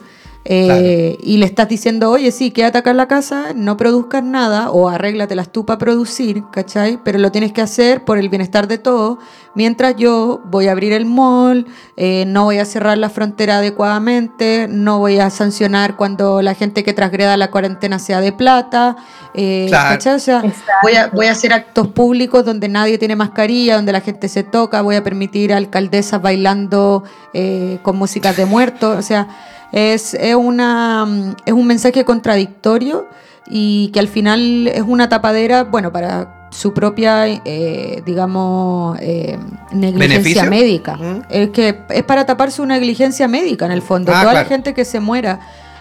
[0.50, 4.71] Eh, y le estás diciendo, oye, sí, quédate acá en la casa, no produzcas nada
[4.71, 7.00] o arréglatelas tú para producir, ¿cachai?
[7.04, 9.17] Pero lo tienes que hacer por el bienestar de todos,
[9.56, 14.67] mientras yo voy a abrir el mall, eh, no voy a cerrar la frontera adecuadamente,
[14.69, 18.95] no voy a sancionar cuando la gente que transgreda la cuarentena sea de plata,
[19.34, 20.15] eh, ¿cachai?
[20.15, 20.43] O sea,
[20.82, 24.43] voy a, voy a hacer actos públicos donde nadie tiene mascarilla, donde la gente se
[24.43, 27.04] toca, voy a permitir a alcaldesas bailando
[27.84, 29.28] con música de muertos, o sea
[29.71, 33.08] es, una, es un mensaje contradictorio
[33.49, 39.38] y que al final es una tapadera, bueno, para su propia, eh, digamos, eh,
[39.71, 40.97] negligencia médica.
[41.30, 44.12] Es que es para tapar su negligencia médica, en el fondo.
[44.13, 45.39] Ah, Toda la gente que se muera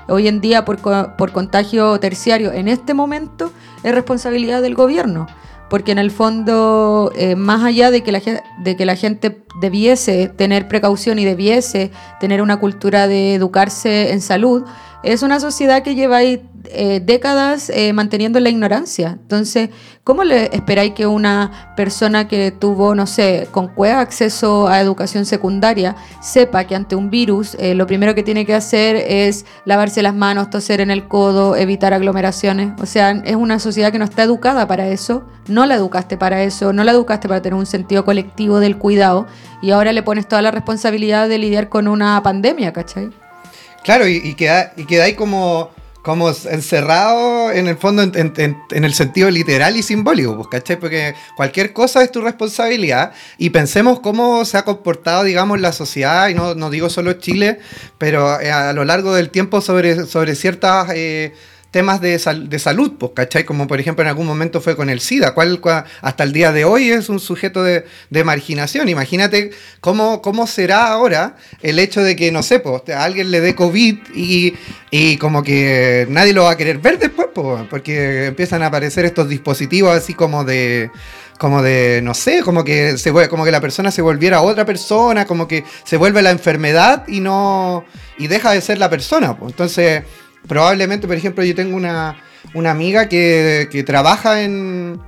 [0.08, 0.78] hoy en día por,
[1.16, 5.26] por contagio terciario en este momento es responsabilidad del gobierno
[5.68, 8.20] porque en el fondo, eh, más allá de que, la,
[8.58, 14.20] de que la gente debiese tener precaución y debiese tener una cultura de educarse en
[14.20, 14.64] salud,
[15.06, 19.18] es una sociedad que lleva ahí eh, décadas eh, manteniendo la ignorancia.
[19.20, 19.70] Entonces,
[20.02, 25.26] ¿cómo le esperáis que una persona que tuvo, no sé, con cueva acceso a educación
[25.26, 30.02] secundaria, sepa que ante un virus eh, lo primero que tiene que hacer es lavarse
[30.02, 32.72] las manos, toser en el codo, evitar aglomeraciones?
[32.80, 36.42] O sea, es una sociedad que no está educada para eso, no la educaste para
[36.42, 39.26] eso, no la educaste para tener un sentido colectivo del cuidado
[39.62, 43.10] y ahora le pones toda la responsabilidad de lidiar con una pandemia, ¿cachai?
[43.86, 45.70] Claro, y, queda, y queda ahí como,
[46.02, 48.34] como encerrado en el fondo en,
[48.68, 50.76] el sentido literal y simbólico, pues, ¿cachai?
[50.76, 56.28] Porque cualquier cosa es tu responsabilidad y pensemos cómo se ha comportado, digamos, la sociedad,
[56.28, 57.60] y no, no digo solo Chile,
[57.96, 60.88] pero eh, a lo largo del tiempo sobre, sobre ciertas...
[60.92, 61.32] Eh,
[61.70, 63.44] temas de, de salud, pues, ¿cachai?
[63.44, 65.60] Como por ejemplo en algún momento fue con el SIDA, cual,
[66.00, 67.84] hasta el día de hoy es un sujeto de,
[68.24, 68.88] marginación.
[68.88, 69.50] Imagínate
[69.80, 73.54] cómo, cómo será ahora el hecho de que, no sé, pues, a alguien le dé
[73.54, 74.54] COVID y,
[74.90, 79.04] y como que nadie lo va a querer ver después, pues, porque empiezan a aparecer
[79.04, 80.90] estos dispositivos así como de
[81.38, 85.26] como de, no sé, como que, se, como que la persona se volviera otra persona,
[85.26, 87.84] como que se vuelve la enfermedad y no,
[88.18, 89.36] y deja de ser la persona.
[89.36, 89.52] Pues.
[89.52, 90.02] Entonces,
[90.46, 92.16] probablemente, por ejemplo, yo tengo una,
[92.54, 95.00] amiga que, trabaja en,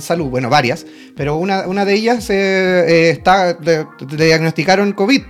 [0.00, 5.22] salud, bueno, varias, pero una, de ellas eh, está, le, diagnosticaron COVID.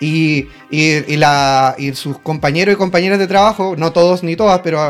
[0.00, 4.80] y, y, la, y sus compañeros y compañeras de trabajo, no todos ni todas, pero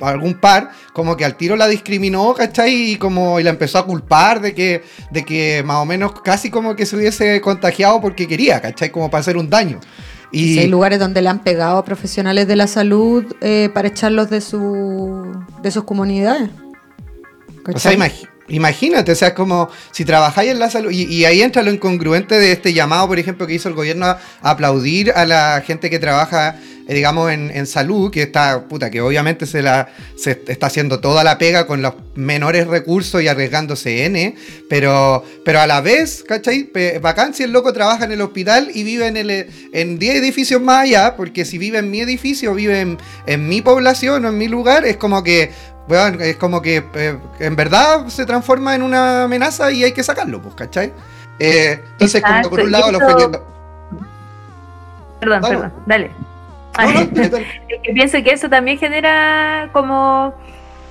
[0.00, 2.92] algún par, como que al tiro la discriminó, ¿cachai?
[2.92, 6.50] Y como y la empezó a culpar de que, de que más o menos casi
[6.50, 8.90] como que se hubiese contagiado porque quería, ¿cachai?
[8.90, 9.80] Como para hacer un daño.
[10.32, 14.30] Y hay lugares donde le han pegado a profesionales de la salud eh, para echarlos
[14.30, 16.50] de, su, de sus comunidades.
[17.72, 17.96] O sea,
[18.50, 22.36] imagínate, o sea, es como si trabajáis en la salud, y, ahí entra lo incongruente
[22.36, 25.98] de este llamado, por ejemplo, que hizo el gobierno a aplaudir a la gente que
[25.98, 26.56] trabaja
[26.90, 31.22] eh, digamos, en, salud, que está, puta, que obviamente se, la, se está haciendo toda
[31.22, 34.34] la pega con los menores recursos y arriesgándose N,
[34.68, 36.68] pero, pero a la vez, ¿cachai?
[37.00, 40.82] Bacán el loco trabaja en el hospital y vive en, el, en 10 edificios más
[40.82, 44.84] allá, porque si vive en mi edificio, vive en, mi población o en mi lugar,
[44.84, 45.52] es como que
[45.90, 50.02] weón, es como que eh, en verdad se transforma en una amenaza y hay que
[50.02, 50.92] sacarlo, pues, ¿cachai?
[51.38, 53.02] Eh, entonces, como por un lado los
[55.20, 56.10] Perdón, perdón, dale.
[57.82, 60.32] que pienso que eso también genera como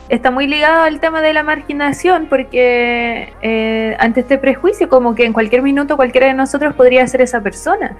[0.09, 5.25] está muy ligado al tema de la marginación, porque eh, ante este prejuicio, como que
[5.25, 7.95] en cualquier minuto cualquiera de nosotros podría ser esa persona.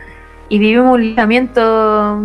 [0.50, 2.20] Y vivimos un limitamiento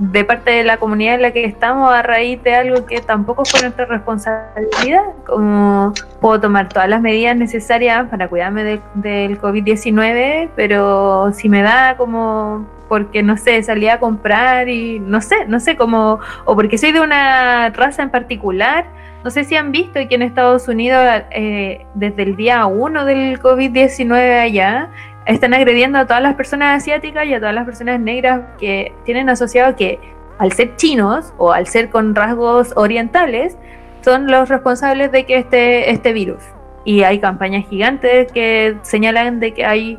[0.00, 3.44] de parte de la comunidad en la que estamos a raíz de algo que tampoco
[3.44, 11.30] fue nuestra responsabilidad, como puedo tomar todas las medidas necesarias para cuidarme del COVID-19, pero
[11.34, 15.76] si me da como porque no sé, salí a comprar y no sé, no sé
[15.76, 18.86] cómo, o porque soy de una raza en particular,
[19.22, 23.38] no sé si han visto que en Estados Unidos, eh, desde el día 1 del
[23.38, 24.88] COVID-19 allá,
[25.34, 29.28] están agrediendo a todas las personas asiáticas y a todas las personas negras que tienen
[29.28, 29.98] asociado que
[30.38, 33.56] al ser chinos o al ser con rasgos orientales,
[34.02, 36.42] son los responsables de que esté este virus.
[36.84, 39.98] Y hay campañas gigantes que señalan de que hay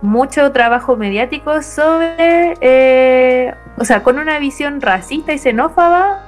[0.00, 6.26] mucho trabajo mediático sobre, eh, o sea, con una visión racista y xenófoba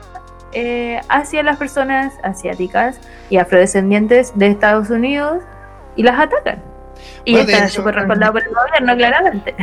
[0.53, 5.43] eh, hacia las personas asiáticas y afrodescendientes de Estados Unidos
[5.97, 6.74] y las atacan.
[7.25, 9.55] Y está súper respaldado por el gobierno, claramente.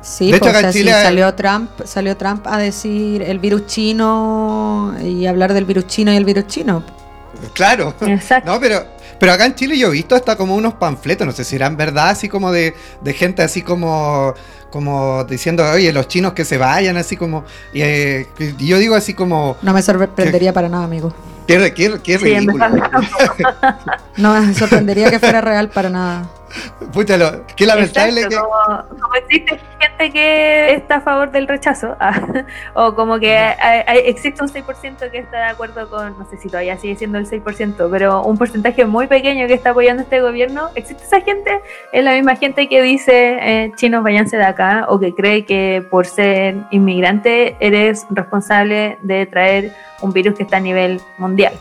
[0.00, 5.86] Sí, pues, salió Trump, salió Trump a decir el virus chino y hablar del virus
[5.86, 6.82] chino y el virus chino.
[7.52, 7.94] Claro.
[8.00, 8.50] Exacto.
[8.50, 8.84] No, pero,
[9.18, 11.76] pero acá en Chile yo he visto hasta como unos panfletos, no sé si eran
[11.76, 14.34] verdad, así como de, de gente así como
[14.70, 17.44] como diciendo, oye, los chinos que se vayan, así como.
[17.72, 19.56] Y, eh, yo digo así como.
[19.62, 21.12] No me sorprendería para nada, amigo.
[21.46, 22.64] Qué, qué, qué ridículo.
[24.16, 26.30] no me sorprendería que fuera real para nada.
[26.92, 28.36] Púchalo, qué lamentable que.
[28.36, 32.20] Como, existe gente que está a favor del rechazo, ah,
[32.74, 33.54] o como que
[34.04, 37.26] existe un 6% que está de acuerdo con, no sé si todavía sigue siendo el
[37.26, 41.60] 6%, pero un porcentaje muy pequeño que está apoyando este gobierno, existe esa gente,
[41.92, 45.84] es la misma gente que dice eh, chinos váyanse de acá, o que cree que
[45.90, 51.52] por ser inmigrante eres responsable de traer un virus que está a nivel mundial.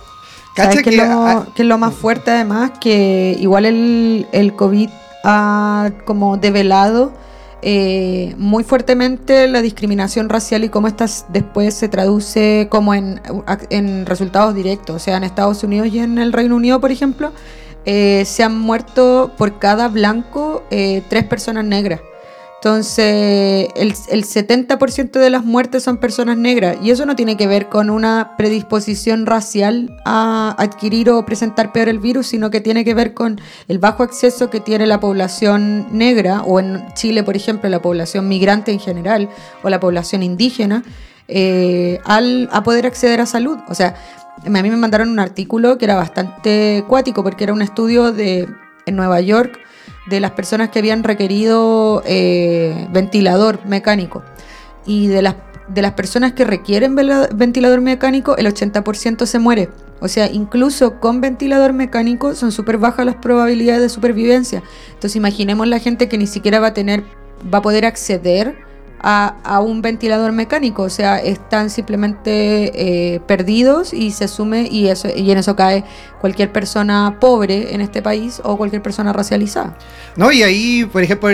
[0.56, 2.72] ¿Sabes que, lo, es lo más fuerte además?
[2.82, 4.90] Que igual el, el COVID
[5.24, 7.14] ha como develado
[7.62, 13.22] eh, muy fuertemente la discriminación racial y cómo esta después se traduce como en,
[13.70, 14.96] en, resultados directos.
[14.96, 17.34] O sea, en Estados Unidos y en el Reino Unido, por ejemplo,
[17.86, 22.00] eh, se han muerto por cada blanco eh, tres personas negras.
[22.62, 27.48] Entonces, el, el 70% de las muertes son personas negras y eso no tiene que
[27.48, 32.84] ver con una predisposición racial a adquirir o presentar peor el virus, sino que tiene
[32.84, 37.38] que ver con el bajo acceso que tiene la población negra o en Chile, por
[37.38, 39.30] ejemplo, la población migrante en general
[39.64, 40.84] o la población indígena
[41.30, 43.58] eh, al, a poder acceder a salud.
[43.70, 43.96] O sea,
[44.46, 48.50] a mí me mandaron un artículo que era bastante cuático porque era un estudio de,
[48.86, 49.58] en Nueva York
[50.10, 54.24] de las personas que habían requerido eh, ventilador mecánico.
[54.86, 55.36] Y de las,
[55.68, 59.70] de las personas que requieren ventilador mecánico, el 80% se muere.
[60.02, 64.64] O sea, incluso con ventilador mecánico son súper bajas las probabilidades de supervivencia.
[64.88, 67.04] Entonces imaginemos la gente que ni siquiera va a tener,
[67.54, 68.69] va a poder acceder
[69.02, 75.08] a, un ventilador mecánico, o sea, están simplemente eh, perdidos y se asume y, eso,
[75.14, 75.84] y en eso cae
[76.20, 79.78] cualquier persona pobre en este país o cualquier persona racializada.
[80.16, 81.30] No, y ahí, por ejemplo,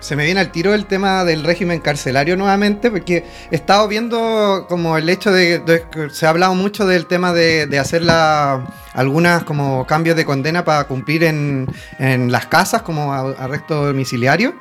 [0.00, 4.66] se me viene al tiro el tema del régimen carcelario nuevamente, porque he estado viendo
[4.68, 5.62] como el hecho de,
[6.12, 10.84] se ha hablado mucho del tema de, hacer la, algunas como cambios de condena para
[10.84, 11.66] cumplir en,
[11.98, 14.54] en las casas como arresto domiciliario.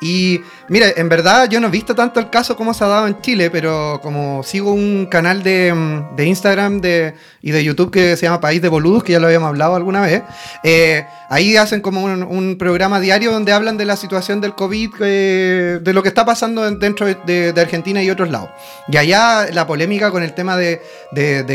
[0.00, 3.06] Y mira, en verdad yo no he visto tanto el caso como se ha dado
[3.06, 7.90] en Chile, pero como sigo un canal de, mm, de Instagram de, y de YouTube
[7.90, 10.22] que se llama País de Boludos, que ya lo habíamos hablado alguna vez,
[10.62, 15.78] eh, ahí hacen como un, programa diario donde hablan de la situación del COVID, eh,
[15.80, 18.50] de lo que está pasando dentro de, Argentina y otros lados.
[18.88, 20.80] Y allá la polémica con el tema de,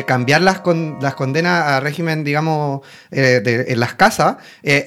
[0.08, 0.62] cambiar las,
[1.02, 2.82] las condenas a régimen, digamos,
[3.12, 4.38] eh, en las casas,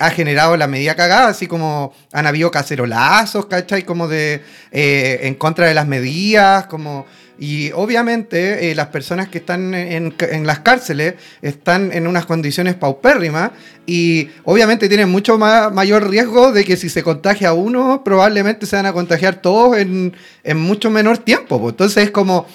[0.01, 3.83] ha generado la medida cagada, así como han habido cacerolazos, ¿cachai?
[3.83, 7.07] Como de en contra de las medidas, como
[7.39, 10.13] y obviamente eh, las personas que están en,
[10.45, 13.53] las cárceles están en unas condiciones paupérrimas
[13.87, 18.75] y obviamente tienen mucho más, mayor riesgo de que si se contagia uno, probablemente se
[18.75, 20.15] van a contagiar todos en,
[20.57, 21.65] mucho menor tiempo.
[21.69, 22.47] Entonces es como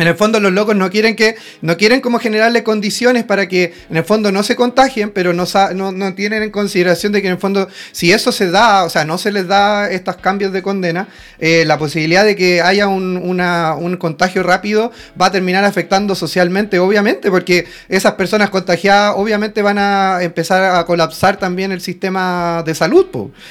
[0.00, 3.74] en el fondo los locos no quieren que no quieren como generarle condiciones para que
[3.90, 7.34] en el fondo no se contagien, pero no, no, tienen en consideración de que en
[7.34, 10.62] el fondo si eso se da, o sea, no se les da estos cambios de
[10.62, 11.08] condena,
[11.38, 16.78] eh, la posibilidad de que haya un, un, contagio rápido va a terminar afectando socialmente,
[16.78, 22.74] obviamente, porque esas personas contagiadas obviamente van a empezar a colapsar también el sistema de
[22.74, 23.06] salud.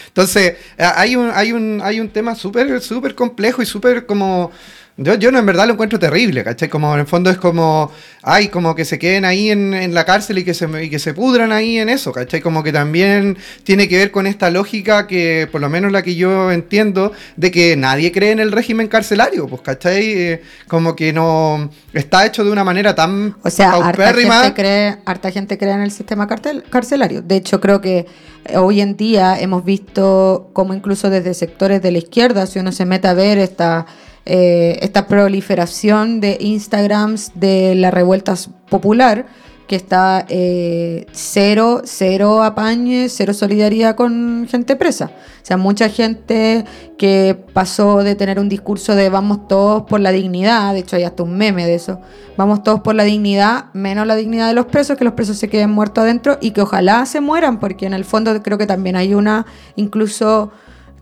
[0.08, 4.52] Entonces, hay un, hay un, hay un tema súper, súper complejo y súper como
[5.02, 6.68] yo, yo no, en verdad lo encuentro terrible, ¿cachai?
[6.68, 7.90] Como en el fondo es como,
[8.22, 11.14] ay, como que se queden ahí en, la cárcel y que, se, y que se
[11.14, 12.42] pudran ahí en eso, ¿cachai?
[12.42, 16.16] Como que también tiene que ver con esta lógica que, por lo menos la que
[16.16, 20.12] yo entiendo, de que nadie cree en el régimen carcelario, pues, ¿cachai?
[20.12, 24.98] Eh, como que no está hecho de una manera tan O sea, harta gente, cree,
[25.06, 27.22] harta gente cree en el sistema carcelario.
[27.22, 28.06] De hecho, creo que
[28.46, 32.74] eh, hoy en día hemos visto como incluso desde sectores de la izquierda, si uno
[32.74, 33.86] se mete a ver esta
[34.32, 38.36] eh, esta proliferación de Instagrams de la revuelta
[38.70, 39.26] popular,
[39.68, 45.06] que está eh, cero, cero apañe, cero solidaridad con gente presa.
[45.42, 46.64] O sea, mucha gente
[47.00, 51.06] que pasó de tener un discurso de vamos todos por la dignidad, de hecho hay
[51.06, 52.00] hasta un meme de eso,
[52.38, 55.50] vamos todos por la dignidad, menos la dignidad de los presos, que los presos se
[55.50, 58.96] queden muertos adentro y que ojalá se mueran, porque en el fondo creo que también
[58.96, 60.52] hay una, incluso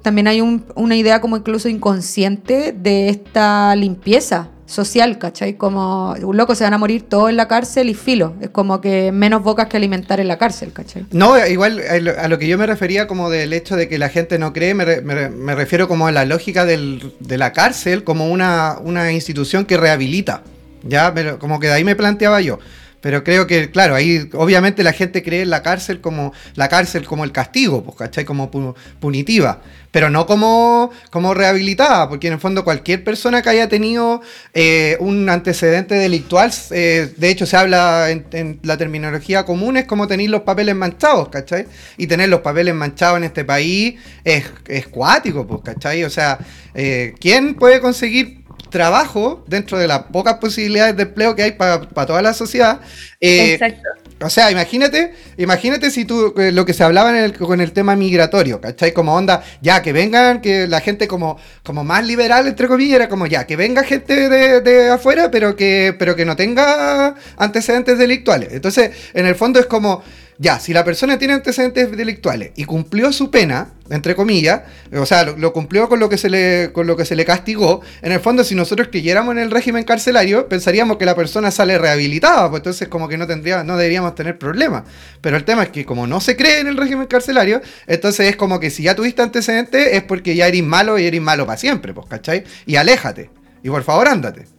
[0.08, 5.56] también hay una idea como incluso inconsciente de esta limpieza social, ¿cachai?
[5.56, 8.34] Como un loco se van a morir todos en la cárcel y filo.
[8.40, 11.08] Es como que menos bocas que alimentar en la cárcel, ¿cachai?
[11.12, 11.82] No, igual
[12.18, 14.74] a lo que yo me refería como del hecho de que la gente no cree,
[14.74, 19.76] me, refiero como a la lógica del, de la cárcel como una, una institución que
[19.76, 20.42] rehabilita.
[20.84, 22.60] Ya, pero como que de ahí me planteaba yo.
[23.08, 27.06] Pero creo que, claro, ahí obviamente la gente cree en la cárcel como la cárcel
[27.06, 28.26] como el castigo, pues, ¿cachai?
[28.26, 28.52] Como
[29.00, 34.22] punitiva, pero no como, como rehabilitada, porque en el fondo cualquier persona que haya tenido
[34.54, 40.06] eh, un antecedente delictual, eh, de hecho se habla en, la terminología común, es como
[40.06, 41.66] tener los papeles manchados, ¿cachai?
[41.96, 43.96] Y tener los papeles manchados en este país
[44.26, 46.04] es, es cuático, pues, ¿cachai?
[46.04, 46.40] O sea,
[46.76, 48.47] eh, ¿quién puede conseguir
[48.78, 52.80] trabajo dentro de las pocas posibilidades de empleo que hay para toda la sociedad.
[53.20, 53.90] Eh, Exacto.
[54.20, 58.60] O sea, imagínate, imagínate si tú, eh, lo que se hablaba con el tema migratorio,
[58.60, 58.92] ¿cachai?
[58.92, 63.10] Como onda, ya, que vengan, que la gente como, como más liberal, entre comillas, era
[63.10, 67.98] como, ya, que venga gente de, de afuera, pero que, pero que no tenga antecedentes
[67.98, 68.50] delictuales.
[68.54, 70.04] Entonces, en el fondo es como,
[70.40, 74.62] ya, si la persona tiene antecedentes delictuales y cumplió su pena, entre comillas,
[74.94, 77.82] o sea, lo, cumplió con lo, que se le, con lo que se le castigó,
[78.04, 81.80] en el fondo, si nosotros creyéramos en el régimen carcelario, pensaríamos que la persona sale
[81.80, 84.84] rehabilitada, pues entonces como que no tendría, no deberíamos tener problemas.
[85.22, 88.36] Pero el tema es que como no se cree en el régimen carcelario, entonces es
[88.36, 91.58] como que si ya tuviste antecedentes es porque ya eres malo y eres malo para
[91.58, 92.44] siempre, pues, ¿cachai?
[92.68, 93.32] Y aléjate.
[93.64, 94.57] Y por favor, ándate.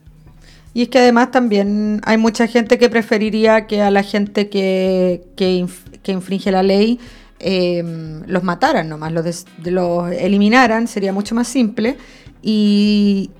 [0.75, 5.23] Y es que además también hay mucha gente que preferiría que a la gente que,
[5.37, 5.67] que,
[6.13, 6.99] infringe la ley
[7.41, 7.83] eh,
[8.27, 11.97] los mataran nomás, los, los eliminaran, sería mucho más simple.
[12.43, 13.31] Y,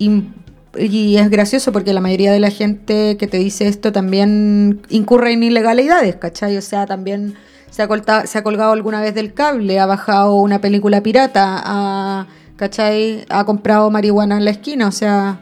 [0.75, 5.41] es gracioso porque la mayoría de la gente que te dice esto también incurre en
[5.43, 6.57] ilegalidades, ¿cachai?
[6.57, 7.35] O sea, también
[7.71, 12.27] se ha, se ha colgado alguna vez del cable, ha bajado una película pirata, ha,
[12.55, 13.25] ¿cachai?
[13.29, 15.39] Ha comprado marihuana en la esquina, o sea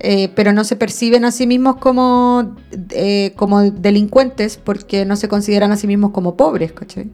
[0.00, 2.56] eh, pero no se perciben a sí mismos como,
[2.90, 7.08] eh, como delincuentes porque no se consideran a sí mismos como pobres, ¿cachai?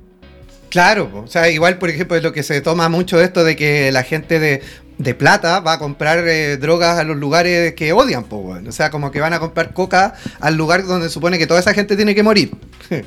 [0.69, 3.93] Claro, o sea, igual por ejemplo es lo que se toma mucho esto de que
[3.93, 4.61] la gente de,
[4.99, 8.91] de plata va a comprar eh, drogas a los lugares que odian, po, o sea,
[8.91, 12.15] como que van a comprar coca al lugar donde supone que toda esa gente tiene
[12.15, 12.53] que morir.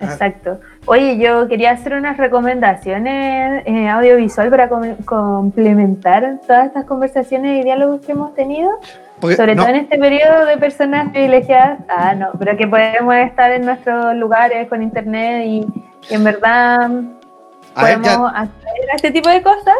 [0.00, 0.60] Exacto.
[0.86, 8.04] Oye, yo quería hacer unas recomendaciones eh, audiovisual para complementar todas estas conversaciones y diálogos
[8.04, 8.70] que hemos tenido.
[9.20, 11.78] sobre todo en este periodo de personas privilegiadas.
[11.88, 15.66] Ah, no, pero que podemos estar en nuestros lugares con internet y,
[16.10, 16.90] en verdad
[17.74, 19.74] podemos acceder a este tipo de cosas.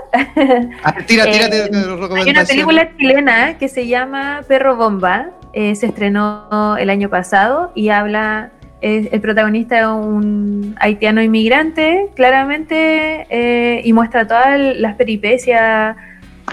[1.07, 5.27] tira, tírate eh, Hay una película chilena que se llama Perro Bomba.
[5.53, 8.51] Eh, se estrenó el año pasado y habla
[8.85, 15.97] el protagonista es un haitiano inmigrante, claramente, eh, y muestra todas las peripecias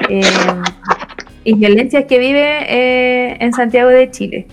[0.08, 0.22] eh,
[1.44, 4.48] y violencias que vive eh, en Santiago de Chile.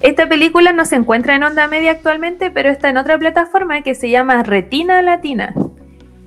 [0.00, 3.96] Esta película no se encuentra en onda media actualmente, pero está en otra plataforma que
[3.96, 5.54] se llama Retina Latina,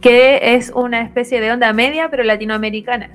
[0.02, 3.12] que es una especie de onda media, pero latinoamericana.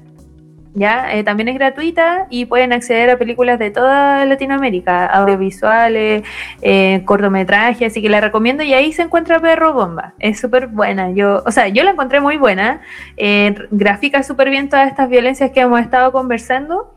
[0.74, 1.14] ¿Ya?
[1.14, 6.22] Eh, también es gratuita y pueden acceder a películas de toda Latinoamérica, audiovisuales,
[6.62, 10.14] eh, cortometrajes, así que la recomiendo y ahí se encuentra Perro Bomba.
[10.18, 11.10] Es súper buena.
[11.10, 12.80] Yo, o sea, yo la encontré muy buena.
[13.16, 16.94] Eh, grafica súper bien todas estas violencias que hemos estado conversando.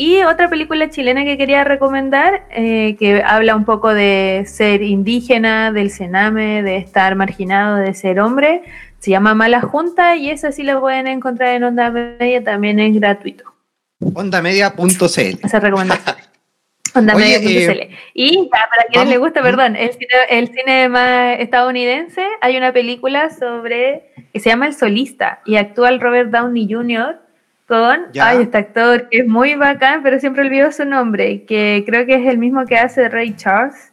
[0.00, 5.72] Y otra película chilena que quería recomendar, eh, que habla un poco de ser indígena,
[5.72, 8.62] del cename, de estar marginado, de ser hombre,
[8.98, 12.94] se llama Mala Junta y esa sí la pueden encontrar en Onda Media, también es
[12.94, 13.44] gratuito.
[14.00, 15.44] Ondamedia.cl.
[15.44, 16.16] Esa recomendación.
[16.94, 17.78] Ondamedia.cl.
[17.80, 22.72] Eh, y para quienes les gusta, perdón, el cine, el cine más estadounidense, hay una
[22.72, 27.28] película sobre que se llama El Solista y actúa el Robert Downey Jr
[27.68, 32.06] con ay, este actor que es muy bacán, pero siempre olvido su nombre, que creo
[32.06, 33.92] que es el mismo que hace Ray Charles.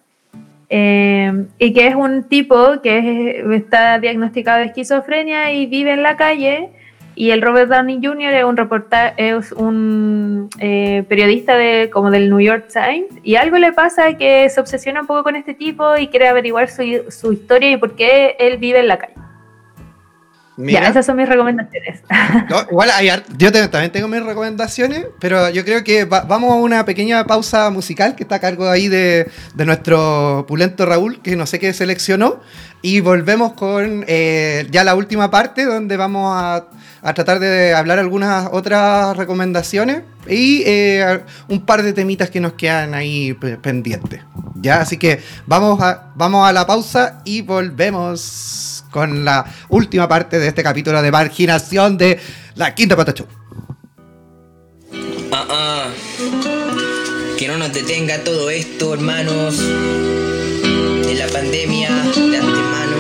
[0.70, 6.18] Eh, y que es un tipo que está diagnosticado de esquizofrenia y vive en la
[6.18, 6.70] calle.
[7.18, 8.34] Y el Robert Downey Jr.
[8.34, 13.20] es un reporta es un eh, periodista de, como del New York Times.
[13.24, 16.68] Y algo le pasa que se obsesiona un poco con este tipo y quiere averiguar
[16.70, 19.25] su, su historia y por qué él vive en la calle
[20.58, 22.02] ya, esas son mis recomendaciones.
[22.72, 22.90] igual
[23.38, 28.16] yo también tengo mis recomendaciones, pero yo creo que vamos a una pequeña pausa musical
[28.16, 32.40] que está a cargo ahí de, nuestro pulento Raúl, que no sé qué seleccionó,
[32.82, 36.68] y volvemos con eh, ya la última parte donde vamos a,
[37.14, 42.96] tratar de hablar algunas otras recomendaciones y eh, un par de temitas que nos quedan
[42.96, 44.22] ahí pendientes.
[44.56, 50.40] Ya, así que vamos a, vamos a la pausa y volvemos con la última parte
[50.40, 52.18] de este capítulo de marginación de
[52.56, 53.14] la Quinta Pata
[55.34, 55.88] ah, ah.
[57.38, 59.58] Que no nos detenga todo esto, hermanos.
[59.60, 62.98] De la pandemia, de antemano.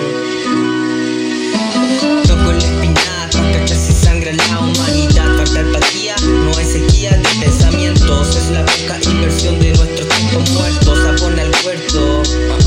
[2.28, 5.38] Toco la espinaca, cachas si sangra la humanidad.
[5.38, 8.36] Falta empatía, no hay sequía de pensamientos.
[8.36, 11.00] Es la poca inversión de nuestros tiempos muertos.
[11.00, 12.65] Abona el huerto.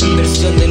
[0.00, 0.67] Inversión de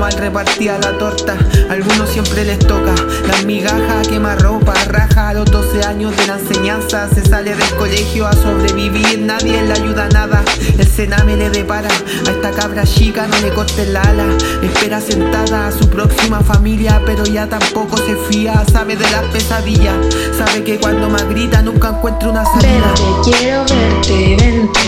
[0.00, 1.36] mal repartida la torta,
[1.68, 2.94] algunos siempre les toca.
[3.28, 7.06] La migaja quema ropa, raja a los 12 años de la enseñanza.
[7.14, 10.42] Se sale del colegio a sobrevivir, nadie le ayuda nada.
[10.78, 14.24] El cename le depara, a esta cabra chica no le corte la ala.
[14.62, 18.64] Espera sentada a su próxima familia, pero ya tampoco se fía.
[18.72, 19.96] Sabe de las pesadillas,
[20.38, 22.94] sabe que cuando más grita nunca encuentra una salida.
[22.96, 24.80] Vente, quiero verte, vente.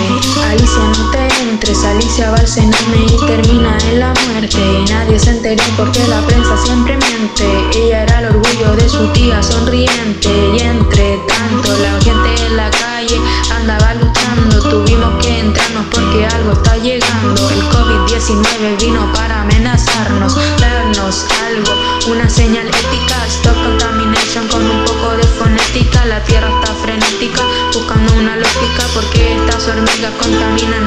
[0.48, 5.01] Alicia no te entres, Alicia va al cename y termina en la muerte.
[5.02, 7.44] Nadie se enteró porque la prensa siempre miente.
[7.74, 10.28] Ella era el orgullo de su tía sonriente.
[10.56, 13.20] Y entre tanto, la gente en la calle
[13.52, 14.62] andaba luchando.
[14.70, 17.50] Tuvimos que entrarnos porque algo está llegando.
[17.50, 21.72] El COVID-19 vino para amenazarnos, darnos algo,
[22.12, 23.26] una señal ética.
[23.26, 26.04] Stop contamination con un poco de fonética.
[26.04, 27.42] La tierra está frenética,
[27.74, 30.81] buscando una lógica porque estas hormigas contaminan.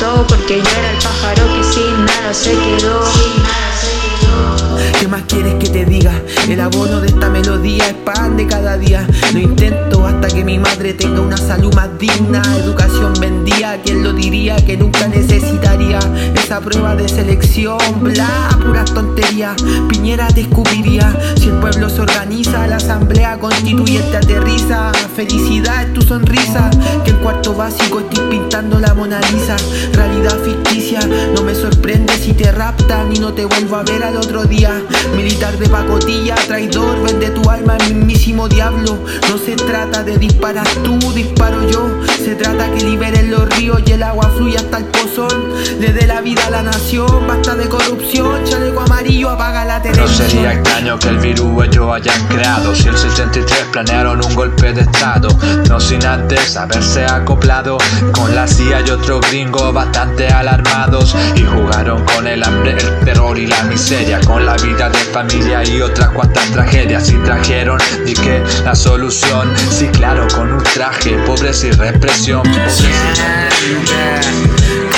[0.00, 3.29] Porque yo era el pájaro que sin nada se quedó.
[6.60, 9.06] El abono de esta melodía es pan de cada día.
[9.32, 12.42] Lo intento hasta que mi madre tenga una salud más digna.
[12.58, 14.56] Educación vendía, ¿quién lo diría?
[14.56, 16.00] Que nunca necesitaría
[16.34, 17.78] esa prueba de selección.
[18.00, 19.56] Bla, pura tontería.
[19.88, 22.66] Piñera descubriría si el pueblo se organiza.
[22.66, 24.92] La asamblea constituyente aterriza.
[25.16, 26.68] Felicidad es tu sonrisa.
[27.06, 29.56] Que en cuarto básico estoy pintando la Mona Lisa.
[29.94, 31.00] Realidad ficticia,
[31.34, 34.82] no me sorprende si te raptan y no te vuelvo a ver al otro día.
[35.16, 38.98] Militar de pacotilla, traidor, vende tu alma al mismísimo diablo.
[39.30, 42.00] No se trata de disparar tú, disparo yo.
[42.30, 45.52] Se trata que liberen los ríos y el agua fluya hasta el pozón.
[45.80, 48.44] Le dé la vida a la nación, basta de corrupción.
[48.44, 50.22] Chaleco amarillo, apaga la televisión.
[50.22, 52.72] No sería extraño que el virus ellos hayan creado.
[52.72, 55.28] Si el 73 planearon un golpe de estado,
[55.68, 57.78] no sin antes haberse acoplado
[58.12, 61.16] con la CIA y otros gringos bastante alarmados.
[61.34, 65.64] Y jugaron con el hambre, el terror y la miseria, con la vida de familia
[65.64, 67.10] y otras cuantas tragedias.
[67.10, 71.72] Y trajeron, di que la solución, sí, claro, con un traje, pobres y
[72.20, 72.42] represión.
[72.42, 72.82] Pobres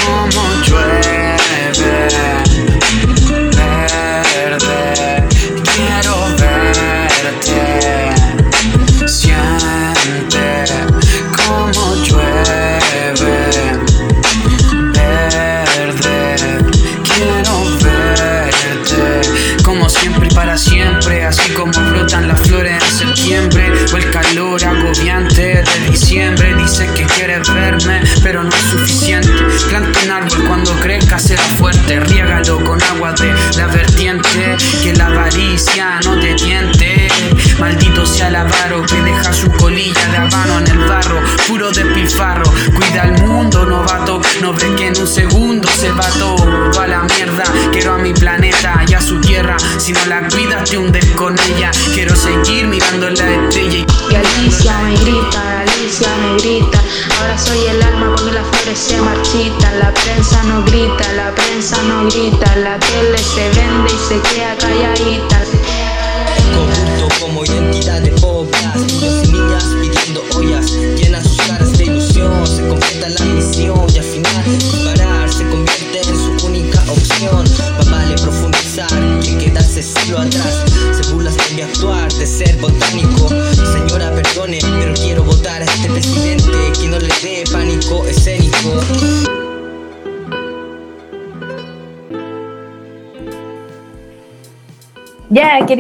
[0.04, 1.21] como llueve,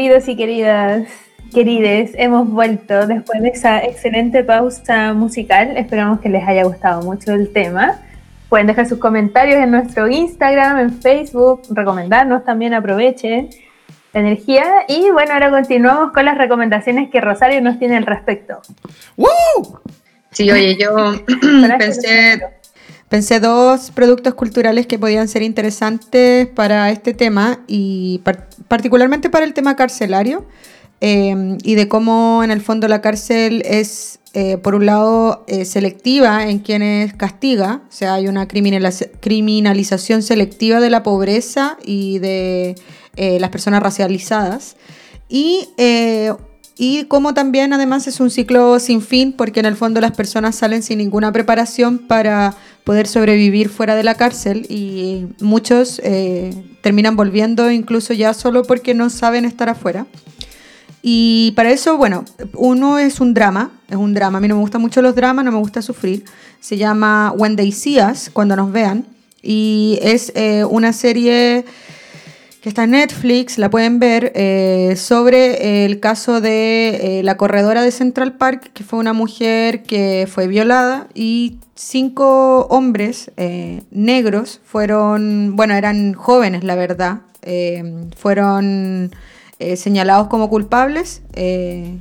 [0.02, 1.08] queridos y queridas,
[1.54, 5.76] querides, hemos vuelto después de esa excelente pausa musical.
[5.76, 8.00] Esperamos que les haya gustado mucho el tema.
[8.48, 13.50] Pueden dejar sus comentarios en nuestro Instagram, en Facebook, recomendarnos también, aprovechen
[14.12, 14.64] la energía.
[14.88, 18.60] Y bueno, ahora continuamos con las recomendaciones que Rosario nos tiene al respecto.
[19.16, 19.78] ¡Woo!
[20.32, 21.12] Sí, oye, yo
[21.78, 22.42] pensé
[23.12, 28.22] Pensé dos productos culturales que podían ser interesantes para este tema y
[28.68, 30.46] particularmente para el tema carcelario
[31.02, 35.66] eh, y de cómo en el fondo la cárcel es, eh, por un lado, eh,
[35.66, 42.76] selectiva en quienes castiga, o sea, hay una criminalización selectiva de la pobreza y de
[43.18, 44.76] las personas racializadas.
[45.28, 45.68] Y
[46.76, 50.56] y como también además es un ciclo sin fin porque en el fondo las personas
[50.56, 52.54] salen sin ninguna preparación para
[52.84, 56.50] poder sobrevivir fuera de la cárcel y muchos eh,
[56.80, 60.06] terminan volviendo incluso ya solo porque no saben estar afuera.
[61.04, 64.38] Y para eso, bueno, uno es un drama, es un drama.
[64.38, 66.24] A mí no me gustan mucho los dramas, no me gusta sufrir.
[66.60, 69.04] Se llama When They See Us, cuando nos vean.
[69.42, 71.64] Y es eh, una serie
[72.62, 78.36] que está Netflix, la pueden ver, eh, sobre el caso de la corredora de Central
[78.36, 85.74] Park, que fue una mujer que fue violada y cinco hombres eh, negros fueron, bueno,
[85.74, 89.10] eran jóvenes, la verdad, eh, fueron
[89.58, 91.22] eh, señalados como culpables,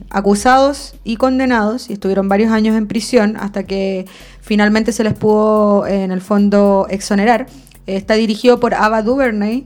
[0.09, 4.05] acusados y condenados, y estuvieron varios años en prisión hasta que
[4.41, 7.47] finalmente se les pudo, en el fondo, exonerar.
[7.87, 9.63] Está dirigido por Ava DuVernay,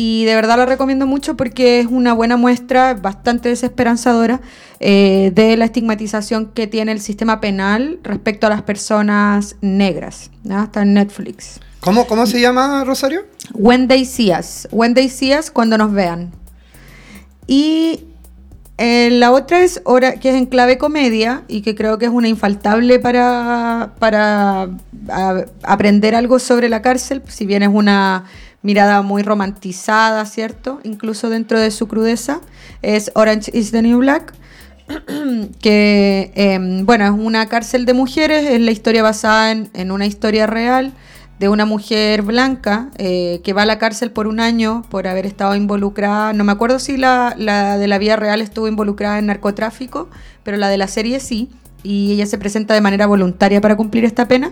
[0.00, 4.40] y de verdad la recomiendo mucho porque es una buena muestra, bastante desesperanzadora,
[4.78, 10.30] eh, de la estigmatización que tiene el sistema penal respecto a las personas negras.
[10.48, 11.58] Está en Netflix.
[11.80, 13.22] ¿Cómo, ¿Cómo se llama, Rosario?
[13.54, 14.68] When They See Us.
[14.70, 16.30] When They See Us, cuando nos vean.
[17.48, 18.04] Y
[18.76, 22.12] eh, la otra es hora, que es en clave comedia y que creo que es
[22.12, 24.68] una infaltable para, para
[25.64, 28.26] aprender algo sobre la cárcel, si bien es una
[28.62, 30.80] mirada muy romantizada, ¿cierto?
[30.84, 32.40] Incluso dentro de su crudeza,
[32.82, 34.34] es Orange is the New Black,
[35.60, 40.46] que, em, bueno, es una cárcel de mujeres, es la historia basada en, una historia
[40.46, 40.92] real
[41.38, 45.24] de una mujer blanca eh, que va a la cárcel por un año por haber
[45.24, 49.26] estado involucrada, no me acuerdo si la, la de la vida real estuvo involucrada en
[49.26, 50.08] narcotráfico,
[50.42, 51.48] pero la de la serie sí,
[51.84, 54.50] y ella se presenta de manera voluntaria para cumplir esta pena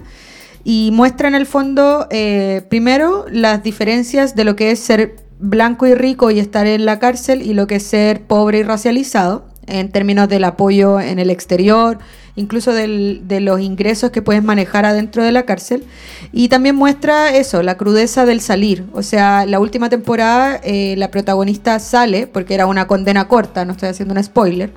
[0.68, 5.86] y muestra en el fondo, eh, primero, las diferencias de lo que es ser blanco
[5.86, 9.46] y rico y estar en la cárcel y lo que es ser pobre y racializado,
[9.68, 11.98] en términos del apoyo en el exterior,
[12.34, 15.84] incluso de los ingresos que puedes manejar adentro de la cárcel.
[16.32, 18.86] Y también muestra eso, la crudeza del salir.
[18.92, 23.70] O sea, la última temporada eh, la protagonista sale, porque era una condena corta, no
[23.70, 24.72] estoy haciendo un spoiler,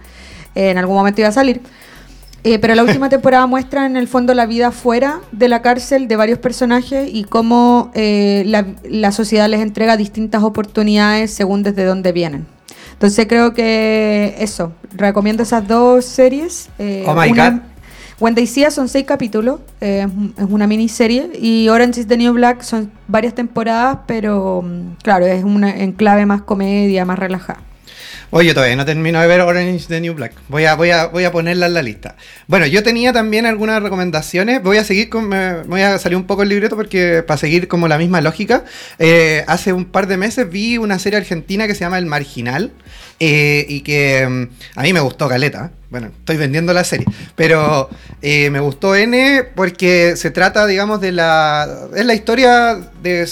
[0.54, 1.62] en algún momento iba a salir
[2.44, 6.08] eh, pero la última temporada muestra en el fondo la vida fuera de la cárcel
[6.08, 12.12] de varios personajes y cómo eh, la, sociedad les entrega distintas oportunidades según desde dónde
[12.12, 12.46] vienen.
[12.94, 16.70] Entonces creo que eso, recomiendo esas dos series.
[16.80, 17.62] Eh, oh my God.
[18.20, 20.06] When They son seis capítulos, es
[20.50, 25.42] una miniserie, y Orange is the New Black son varias temporadas, pero mm, claro, es
[25.46, 27.62] una enclave más comedia, más relajada.
[28.32, 30.34] Oye, todavía no termino de ver Orange the New Black.
[30.50, 32.16] Voy a, voy a, voy a ponerla en la lista.
[32.46, 34.62] Bueno, yo tenía también algunas recomendaciones.
[34.62, 35.32] Voy a seguir con.
[35.68, 38.66] voy a salir un poco el libreto porque para seguir como la misma lógica.
[39.00, 42.72] Eh, hace un par de meses vi una serie argentina que se llama El Marginal.
[43.20, 45.72] Eh, y que mm, a mí me gustó Caleta.
[45.90, 47.08] Bueno, estoy vendiendo la serie.
[47.36, 47.90] Pero
[48.22, 51.68] eh, me gustó N porque se trata, digamos, de la.
[51.96, 53.28] Es la historia de,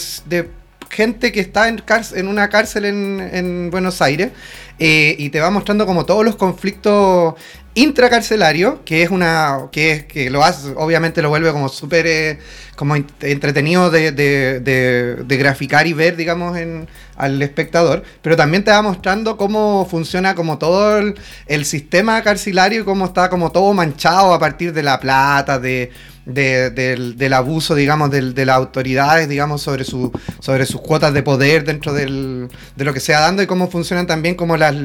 [0.90, 1.84] gente que está en,
[2.16, 4.32] en una cárcel en, en Buenos Aires
[4.80, 7.36] eh, y te va mostrando como todos los conflictos
[7.74, 9.70] intracarcelario, que es una.
[9.72, 12.40] que es que lo hace, obviamente lo vuelve como súper eh,
[12.76, 16.88] como entretenido de, de, graficar y ver, digamos, en,
[17.18, 18.04] al espectador.
[18.22, 23.30] Pero también te va mostrando cómo funciona como todo el, sistema carcelario y cómo está
[23.30, 25.92] como todo manchado a partir de la plata, de
[26.28, 31.94] del, abuso, digamos, de las autoridades, digamos, sobre, su, sobre sus cuotas de poder dentro
[31.94, 34.76] de lo que se va dando y cómo funcionan también como las,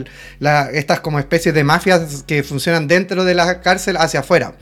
[0.72, 4.54] estas como especies de mafias que funcionan dentro de la cárcel hacia afuera.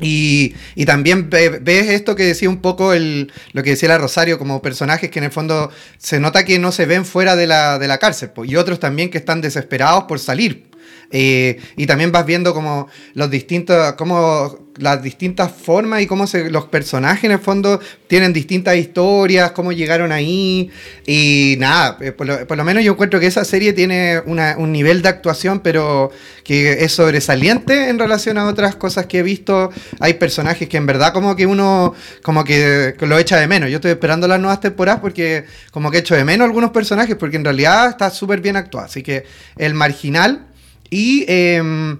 [0.00, 4.60] Y, también ves esto que decía un poco el, lo que decía la Rosario, como
[4.60, 7.88] personajes que en el fondo se nota que no se ven fuera de la, de
[7.88, 10.66] la cárcel, y otros también que están desesperados por salir.
[11.10, 17.24] Y también vas viendo como los distintos, como las distintas formas y cómo los personajes
[17.24, 20.70] en el fondo tienen distintas historias, cómo llegaron ahí.
[21.06, 25.08] Y nada, eh, por lo, menos yo encuentro que esa serie tiene un nivel de
[25.08, 26.10] actuación, pero
[26.44, 29.70] que es sobresaliente en relación a otras cosas que he visto.
[30.00, 33.70] Hay personajes que en verdad como que uno como que lo echa de menos.
[33.70, 37.36] Yo estoy esperando las nuevas temporadas porque como que echo de menos algunos personajes porque
[37.36, 38.86] en realidad está súper bien actuado.
[38.86, 39.24] Así que
[39.56, 40.46] el marginal
[40.90, 41.96] y em,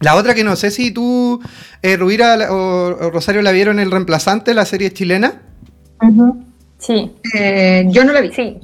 [0.00, 1.40] la otra que no sé si tú,
[1.82, 5.42] eh, Rubira o, Rosario, la vieron el reemplazante, la serie chilena.
[6.78, 7.14] Sí.
[7.34, 8.32] Eh, yo no la vi.
[8.32, 8.58] Sí.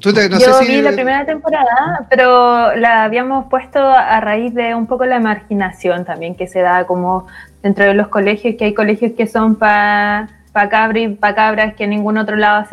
[0.00, 5.20] yo vi la primera temporada, pero la habíamos puesto a raíz de un poco la
[5.20, 7.28] marginación también que se da como
[7.62, 12.18] dentro de los colegios, que hay colegios que son para pa cabras que en ningún
[12.18, 12.66] otro lado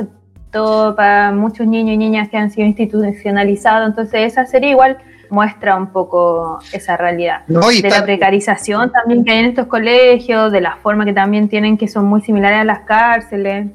[0.49, 3.89] aceptó, para muchos niños y niñas que han sido institucionalizados.
[3.89, 4.97] Entonces esa serie igual
[5.29, 7.45] muestra un poco esa realidad.
[7.47, 11.77] de la precarización también que hay en estos colegios, de la forma que también tienen
[11.77, 13.67] que son muy similares a las cárceles.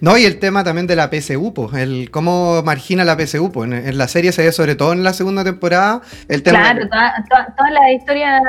[0.00, 3.70] No, y el tema también de la PSU, pues, el cómo margina la PSU, pues,
[3.70, 6.00] en, la serie se ve sobre todo en la segunda temporada.
[6.28, 8.42] El tema claro, todas las historias,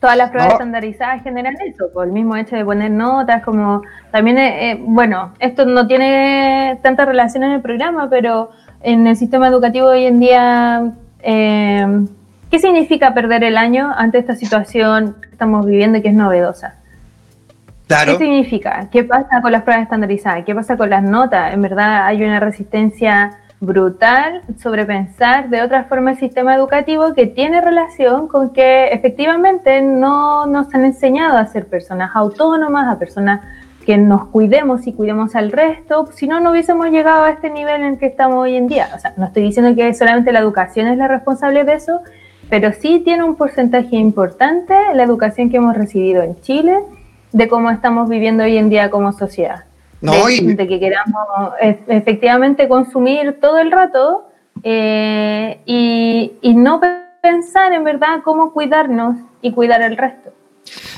[0.00, 3.82] todas las pruebas estandarizadas generan eso, por pues, el mismo hecho de poner notas, como
[4.10, 8.50] también, eh, eh, bueno, esto no tiene tanta relación en el programa, pero
[8.82, 12.06] en el sistema educativo hoy en día eh,
[12.50, 16.76] ¿Qué significa perder el año ante esta situación que estamos viviendo y que es novedosa?
[17.88, 18.88] ¿Qué significa?
[18.90, 20.44] ¿Qué pasa con las pruebas estandarizadas?
[20.44, 21.52] ¿Qué pasa con las notas?
[21.52, 27.26] En verdad hay una resistencia brutal sobre pensar de otra forma el sistema educativo que
[27.26, 33.40] tiene relación con que efectivamente no nos han enseñado a ser personas autónomas, a personas
[33.86, 37.82] que nos cuidemos y cuidemos al resto, si no, no hubiésemos llegado a este nivel
[37.82, 38.88] en el que estamos hoy en día.
[38.94, 42.00] O sea, no estoy diciendo que solamente la educación es la responsable de eso,
[42.50, 46.80] pero sí tiene un porcentaje importante la educación que hemos recibido en Chile
[47.32, 49.64] de cómo estamos viviendo hoy en día como sociedad.
[50.12, 51.26] De, que queramos
[51.60, 54.28] efectivamente consumir todo el rato
[54.62, 56.80] eh, y, y no
[57.22, 60.32] pensar en verdad cómo cuidarnos y cuidar el resto.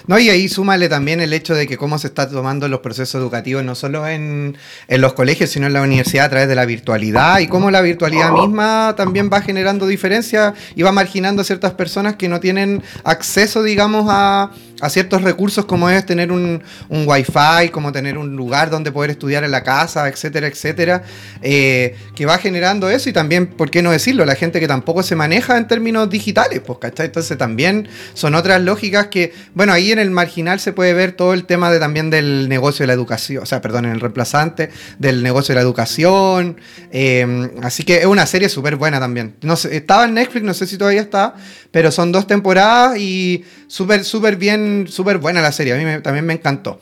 [0.07, 3.21] No, y ahí súmale también el hecho de que cómo se está tomando los procesos
[3.21, 4.57] educativos, no solo en,
[4.89, 8.33] los colegios, sino en la universidad a través de la virtualidad, y cómo la virtualidad
[8.33, 13.63] misma también va generando diferencias y va marginando a ciertas personas que no tienen acceso,
[13.63, 14.51] digamos, a,
[14.81, 19.11] a ciertos recursos como es tener un, un wifi, como tener un lugar donde poder
[19.11, 21.03] estudiar en la casa, etcétera, etcétera,
[21.43, 24.25] eh, que va generando eso y también, ¿por qué no decirlo?
[24.25, 27.07] La gente que tampoco se maneja en términos digitales, pues, ¿cachai?
[27.07, 31.35] Entonces también son otras lógicas que, bueno, ahí en el marginal se puede ver todo
[31.35, 34.71] el tema de también del negocio de la educación, o sea, perdón, en el reemplazante,
[34.99, 36.61] del negocio de la educación,
[36.91, 39.35] eh, así que es una serie súper buena también.
[39.43, 41.35] No sé, estaba en Netflix, no sé si todavía está,
[41.71, 45.75] pero son dos temporadas y súper, súper bien, súper buena la serie.
[45.75, 46.81] A mí también me encantó.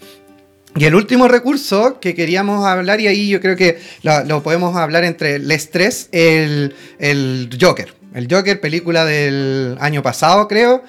[0.77, 5.05] Y el último recurso que queríamos hablar, y ahí yo creo que lo, podemos hablar
[5.05, 7.95] entre el estrés, el, el, Joker.
[8.15, 10.85] El Joker, película del año pasado, creo.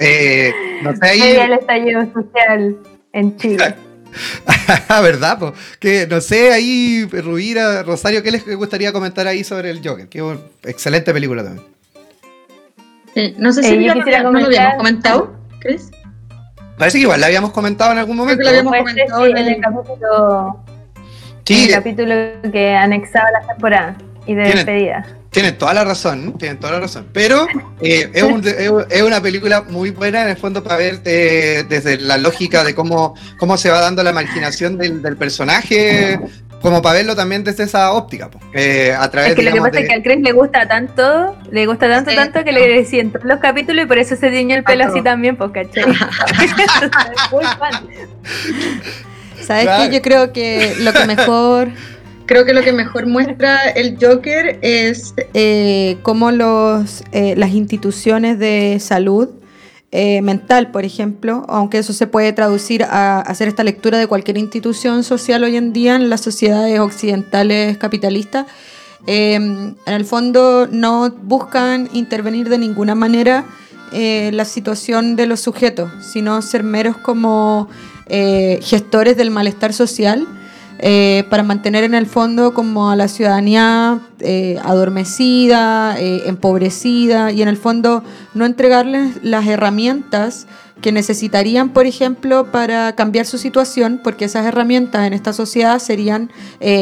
[0.00, 0.52] Eh,
[0.82, 1.20] no sé ahí.
[1.22, 2.76] el estallido social
[3.12, 3.74] en Chile.
[4.88, 5.38] ¿Verdad?
[5.38, 10.08] Pues que no sé, ahí, Rubira, Rosario, ¿qué les gustaría comentar ahí sobre el Joker?
[10.08, 10.22] Que
[10.64, 11.66] excelente película también.
[13.14, 15.90] Eh, no sé si eh, no, lo habíamos comentado, ¿crees?
[16.80, 18.42] Parece que igual la habíamos comentado en algún momento.
[18.42, 20.64] Lo habíamos comentado en el, capítulo,
[21.44, 22.14] sí, el capítulo
[22.50, 25.06] que anexaba la temporada y de despedida.
[25.28, 27.06] Tienen toda la razón, tienen toda la razón.
[27.12, 27.46] Pero
[27.82, 28.42] eh, es, un,
[28.88, 33.14] es, una película muy buena en el fondo para ver desde la lógica de cómo,
[33.38, 36.18] cómo se va dando la marginación del, del personaje,
[36.60, 39.80] como para verlo también desde esa óptica, eh, a través Es que lo que pasa
[39.80, 43.24] es que al Chris le gusta tanto, le gusta tanto, tanto que le decían todos
[43.24, 45.84] los capítulos y por eso se diñó el pelo así también, pues, ¿cachai?
[49.40, 49.94] ¿Sabes qué?
[49.94, 51.68] Yo creo que lo que mejor
[52.26, 58.38] creo que lo que mejor muestra el Joker es eh, cómo los, eh, las instituciones
[58.38, 59.30] de salud
[59.92, 64.38] eh, mental, por ejemplo, aunque eso se puede traducir a hacer esta lectura de cualquier
[64.38, 68.46] institución social hoy en día en las sociedades occidentales capitalistas,
[69.06, 73.46] en el fondo no buscan intervenir de ninguna manera
[73.92, 77.68] la situación de los sujetos, sino ser meros como
[78.06, 80.28] gestores del malestar social
[80.82, 87.42] eh, para mantener en el fondo como a la ciudadanía eh, adormecida, eh, empobrecida y
[87.42, 88.02] en el fondo
[88.32, 90.46] no entregarles las herramientas
[90.80, 96.30] que necesitarían, por ejemplo, para cambiar su situación, porque esas herramientas en esta sociedad serían,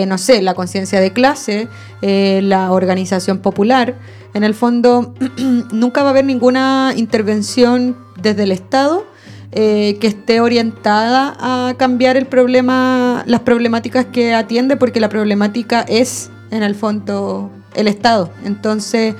[0.07, 1.67] no sé, la conciencia de clase,
[2.01, 3.97] la organización popular.
[4.35, 5.15] En el fondo,
[5.73, 9.05] nunca va a haber ninguna intervención desde el Estado
[9.53, 15.83] eh, que esté orientada a cambiar el problema, las problemáticas que atiende, porque la problemática
[15.89, 18.31] es, en el fondo, el Estado.
[18.45, 19.15] Entonces,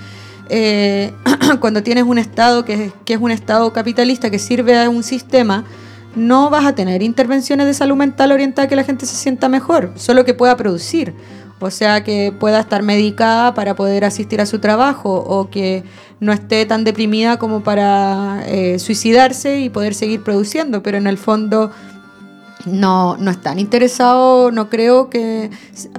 [0.51, 1.13] eh,
[1.61, 5.65] cuando tienes un Estado que, que es un Estado capitalista que sirve a un sistema,
[6.15, 9.49] no vas a tener intervenciones de salud mental orientadas a que la gente se sienta
[9.49, 11.15] mejor, solo que pueda producir.
[11.61, 15.83] O sea, que pueda estar medicada para poder asistir a su trabajo o que
[16.21, 21.19] no esté tan deprimida como para eh, suicidarse y poder seguir produciendo, pero en el
[21.19, 21.71] fondo
[22.67, 25.51] no, no están interesados, no creo que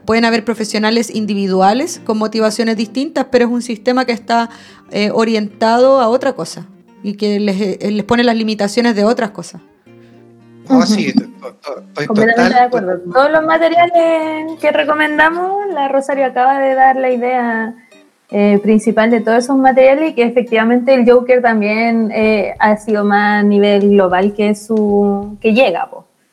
[0.06, 4.50] pueden haber profesionales individuales con motivaciones distintas, pero es un sistema que está
[4.92, 6.66] eh, orientado a otra cosa
[7.02, 9.62] y que les, eh, les pone las limitaciones de otras cosas.
[10.72, 13.00] Oh, sí, estoy Completamente de acuerdo.
[13.12, 17.76] Todos los materiales que recomendamos, la Rosario acaba de dar la idea
[18.32, 23.04] eh, principal de todos esos materiales y que efectivamente el Joker también eh, ha sido
[23.04, 25.90] más a nivel global que su que llega,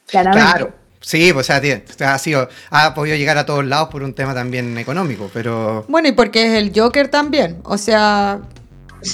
[0.06, 0.72] Claro.
[1.00, 4.34] Sí, pues, o sea, ha sido, ha podido llegar a todos lados por un tema
[4.34, 5.84] también económico, pero.
[5.88, 7.58] Bueno, y porque es el Joker también.
[7.62, 8.40] O sea,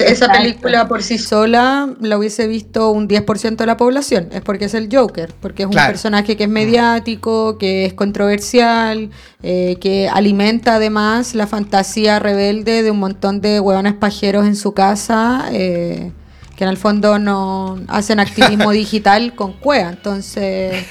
[0.01, 4.28] esa película por sí sola la hubiese visto un 10% de la población.
[4.32, 9.11] Es porque es el Joker, porque es un personaje que es mediático, que es controversial,
[9.43, 14.72] eh, que alimenta además la fantasía rebelde de un montón de huevones pajeros en su
[14.72, 15.47] casa.
[15.53, 16.12] Eh,
[16.57, 19.88] que en el fondo no hacen activismo digital con cuea.
[19.88, 20.84] Entonces,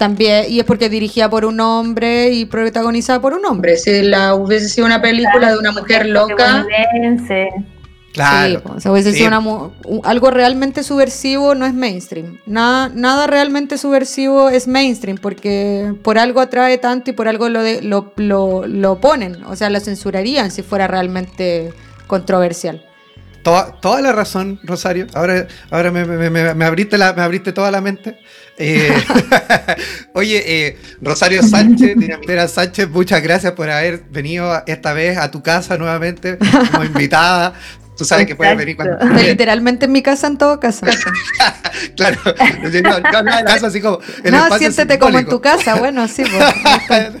[0.00, 3.76] también, y es porque dirigida por un hombre y protagonizada por un hombre.
[3.76, 6.66] Si la hubiese sido una película de una mujer loca.
[8.12, 8.62] Claro.
[8.64, 12.38] o sea, hubiese sido algo realmente subversivo no es mainstream.
[12.44, 17.60] Nada, nada realmente subversivo es mainstream porque por algo atrae tanto y por algo lo,
[17.82, 19.44] lo, lo, lo ponen.
[19.44, 21.72] O sea, lo censurarían si fuera realmente
[22.08, 22.84] controversial.
[23.42, 25.06] Toda, toda, la razón, Rosario.
[25.14, 28.18] Ahora, ahora me, me, me, abriste la, me abriste toda la mente.
[28.58, 28.92] Eh,
[30.14, 35.42] oye, eh, Rosario Sánchez, Dinamitera Sánchez, muchas gracias por haber venido esta vez a tu
[35.42, 36.36] casa nuevamente
[36.70, 37.54] como invitada.
[38.00, 40.86] Tú sabes que puedes venir cuando Literalmente en mi casa, en todo caso.
[41.96, 42.18] claro.
[43.12, 43.98] No, no, casa así como.
[44.24, 45.74] no, siéntete como en tu casa.
[45.74, 47.12] Bueno, sí, pues.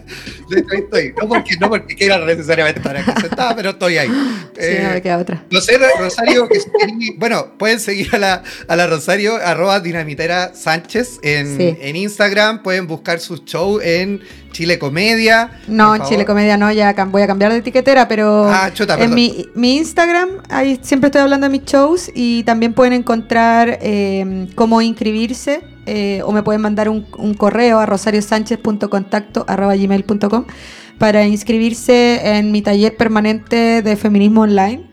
[0.72, 4.08] estoy, No porque, no porque quiera necesariamente estar aquí sentada, pero estoy ahí.
[4.08, 5.44] Sí, eh, no me queda otra.
[5.50, 6.58] No sé, Rosario, que,
[7.18, 12.62] bueno, pueden seguir a la, a la Rosario, arroba dinamitera Sánchez en, en Instagram.
[12.62, 14.22] Pueden buscar sus shows en
[14.52, 15.50] Chile Comedia.
[15.68, 19.76] No, Chile Comedia no, ya voy a cambiar de etiquetera, pero ah, en mi, mi,
[19.76, 25.62] Instagram, ahí siempre estoy hablando de mis shows y también pueden encontrar eh, cómo inscribirse
[25.86, 30.44] eh, o me pueden mandar un, un correo a rosariosánchez.contacto.gmail.com
[30.98, 34.88] para inscribirse en mi taller permanente de feminismo online.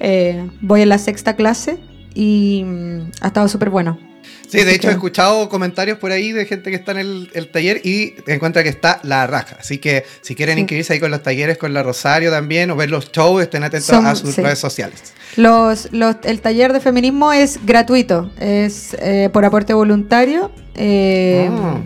[0.00, 1.78] Eh, voy en la sexta clase
[2.14, 4.09] y mm, ha estado súper bueno.
[4.50, 7.80] Sí, de hecho he escuchado comentarios por ahí de gente que está en el, taller
[7.84, 9.56] y encuentra que está la raja.
[9.60, 12.90] Así que si quieren inscribirse ahí con los talleres con la Rosario también o ver
[12.90, 15.14] los shows, estén atentos a sus redes sociales.
[15.36, 15.88] Los,
[16.24, 20.50] el taller de feminismo es gratuito, es eh, por aporte voluntario.
[20.74, 21.80] Eh, ah.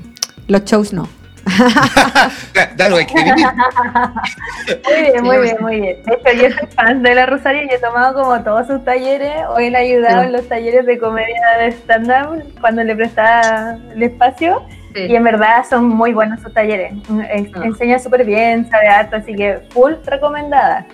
[0.47, 1.09] Los shows no.
[4.85, 6.03] muy bien, muy bien, muy bien.
[6.05, 9.45] De hecho, yo soy fan de la Rosario y he tomado como todos sus talleres.
[9.51, 14.03] Hoy le he ayudado en los talleres de comedia de stand-up cuando le prestaba el
[14.03, 14.63] espacio.
[14.97, 16.93] Y en verdad son muy buenos sus talleres.
[17.11, 17.27] Ah.
[17.65, 20.87] Enseña súper bien, sabe harto, así que full recomendada.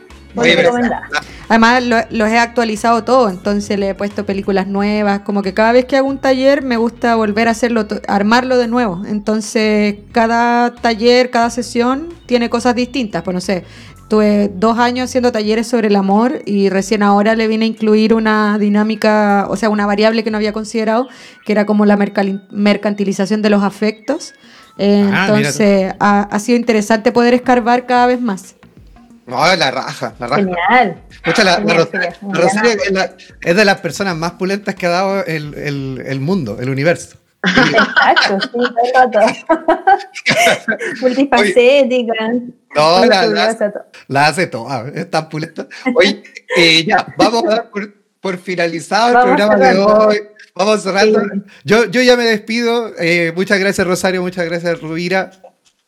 [1.48, 5.20] Además, los he actualizado todo, entonces le he puesto películas nuevas.
[5.20, 8.68] Como que cada vez que hago un taller me gusta volver a hacerlo, armarlo de
[8.68, 9.02] nuevo.
[9.06, 13.22] Entonces, cada taller, cada sesión tiene cosas distintas.
[13.22, 13.64] Pues no sé,
[14.08, 18.12] tuve dos años haciendo talleres sobre el amor y recién ahora le vine a incluir
[18.12, 21.08] una dinámica, o sea, una variable que no había considerado,
[21.44, 24.34] que era como la mercantilización de los afectos.
[24.78, 28.56] Ah, entonces ha, sido interesante poder escarbar cada vez más.
[29.30, 30.42] No, la raja, la raja.
[30.42, 31.02] Genial.
[32.92, 37.16] la, es, de las personas más pulentas que ha dado el, mundo, el universo.
[37.42, 38.48] Exacto, sí,
[38.92, 39.22] todo.
[41.00, 42.14] Multifacética.
[42.74, 43.06] No,
[44.08, 45.66] la, hace toda, es tan pulenta.
[45.94, 46.22] Oye,
[46.56, 47.70] eh, ya, vamos a dar
[48.20, 50.20] por, finalizado el programa de hoy.
[50.54, 51.22] Vamos cerrando.
[51.64, 52.92] Yo, yo ya me despido.
[52.98, 54.20] Eh, muchas gracias, Rosario.
[54.20, 55.30] Muchas gracias, Rubira.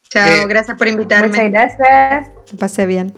[0.09, 1.29] Chao, eh, gracias por invitarme.
[1.29, 2.31] Muchas gracias.
[2.49, 3.13] Que pase bien.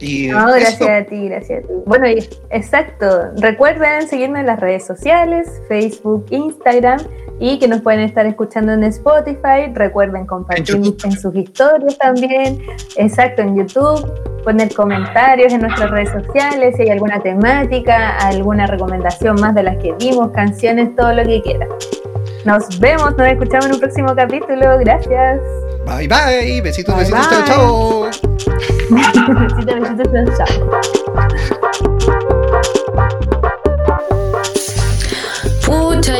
[0.00, 1.74] Y no, gracias a ti, gracias a ti.
[1.86, 2.06] Bueno,
[2.50, 3.06] exacto.
[3.36, 7.00] Recuerden seguirme en las redes sociales, Facebook, Instagram
[7.40, 9.72] y que nos pueden estar escuchando en Spotify.
[9.72, 12.60] Recuerden compartir en, sus historias también.
[12.96, 14.04] Exacto, en YouTube.
[14.44, 19.78] Poner comentarios en nuestras redes sociales si hay alguna temática, alguna recomendación más de las
[19.78, 21.68] que vimos, canciones, todo lo que quieran.
[22.44, 24.78] Nos vemos, nos escuchamos en un próximo capítulo.
[24.78, 25.40] Gracias.
[25.84, 26.60] Bye bye.
[26.62, 28.10] Besitos, besitos, chao, chao.
[28.90, 30.64] besitos, besitos, chao.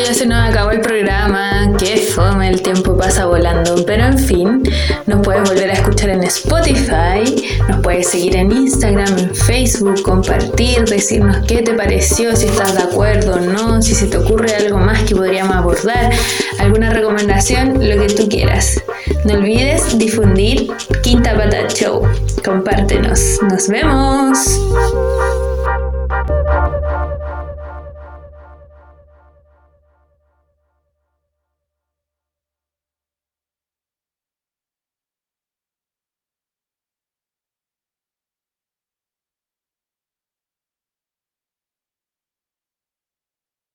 [0.03, 1.73] Ya se nos acabó el programa.
[1.79, 3.85] Qué fome, el tiempo pasa volando.
[3.87, 4.63] Pero en fin,
[5.07, 7.23] nos puedes volver a escuchar en Spotify,
[7.69, 12.83] nos puedes seguir en Instagram, en Facebook, compartir, decirnos qué te pareció, si estás de
[12.83, 16.13] acuerdo o no, si se te ocurre algo más que podríamos abordar,
[16.59, 18.83] alguna recomendación, lo que tú quieras.
[19.25, 20.69] No olvides difundir
[21.03, 22.03] Quinta Pata Show.
[22.45, 23.39] Compártenos.
[23.49, 25.54] Nos vemos.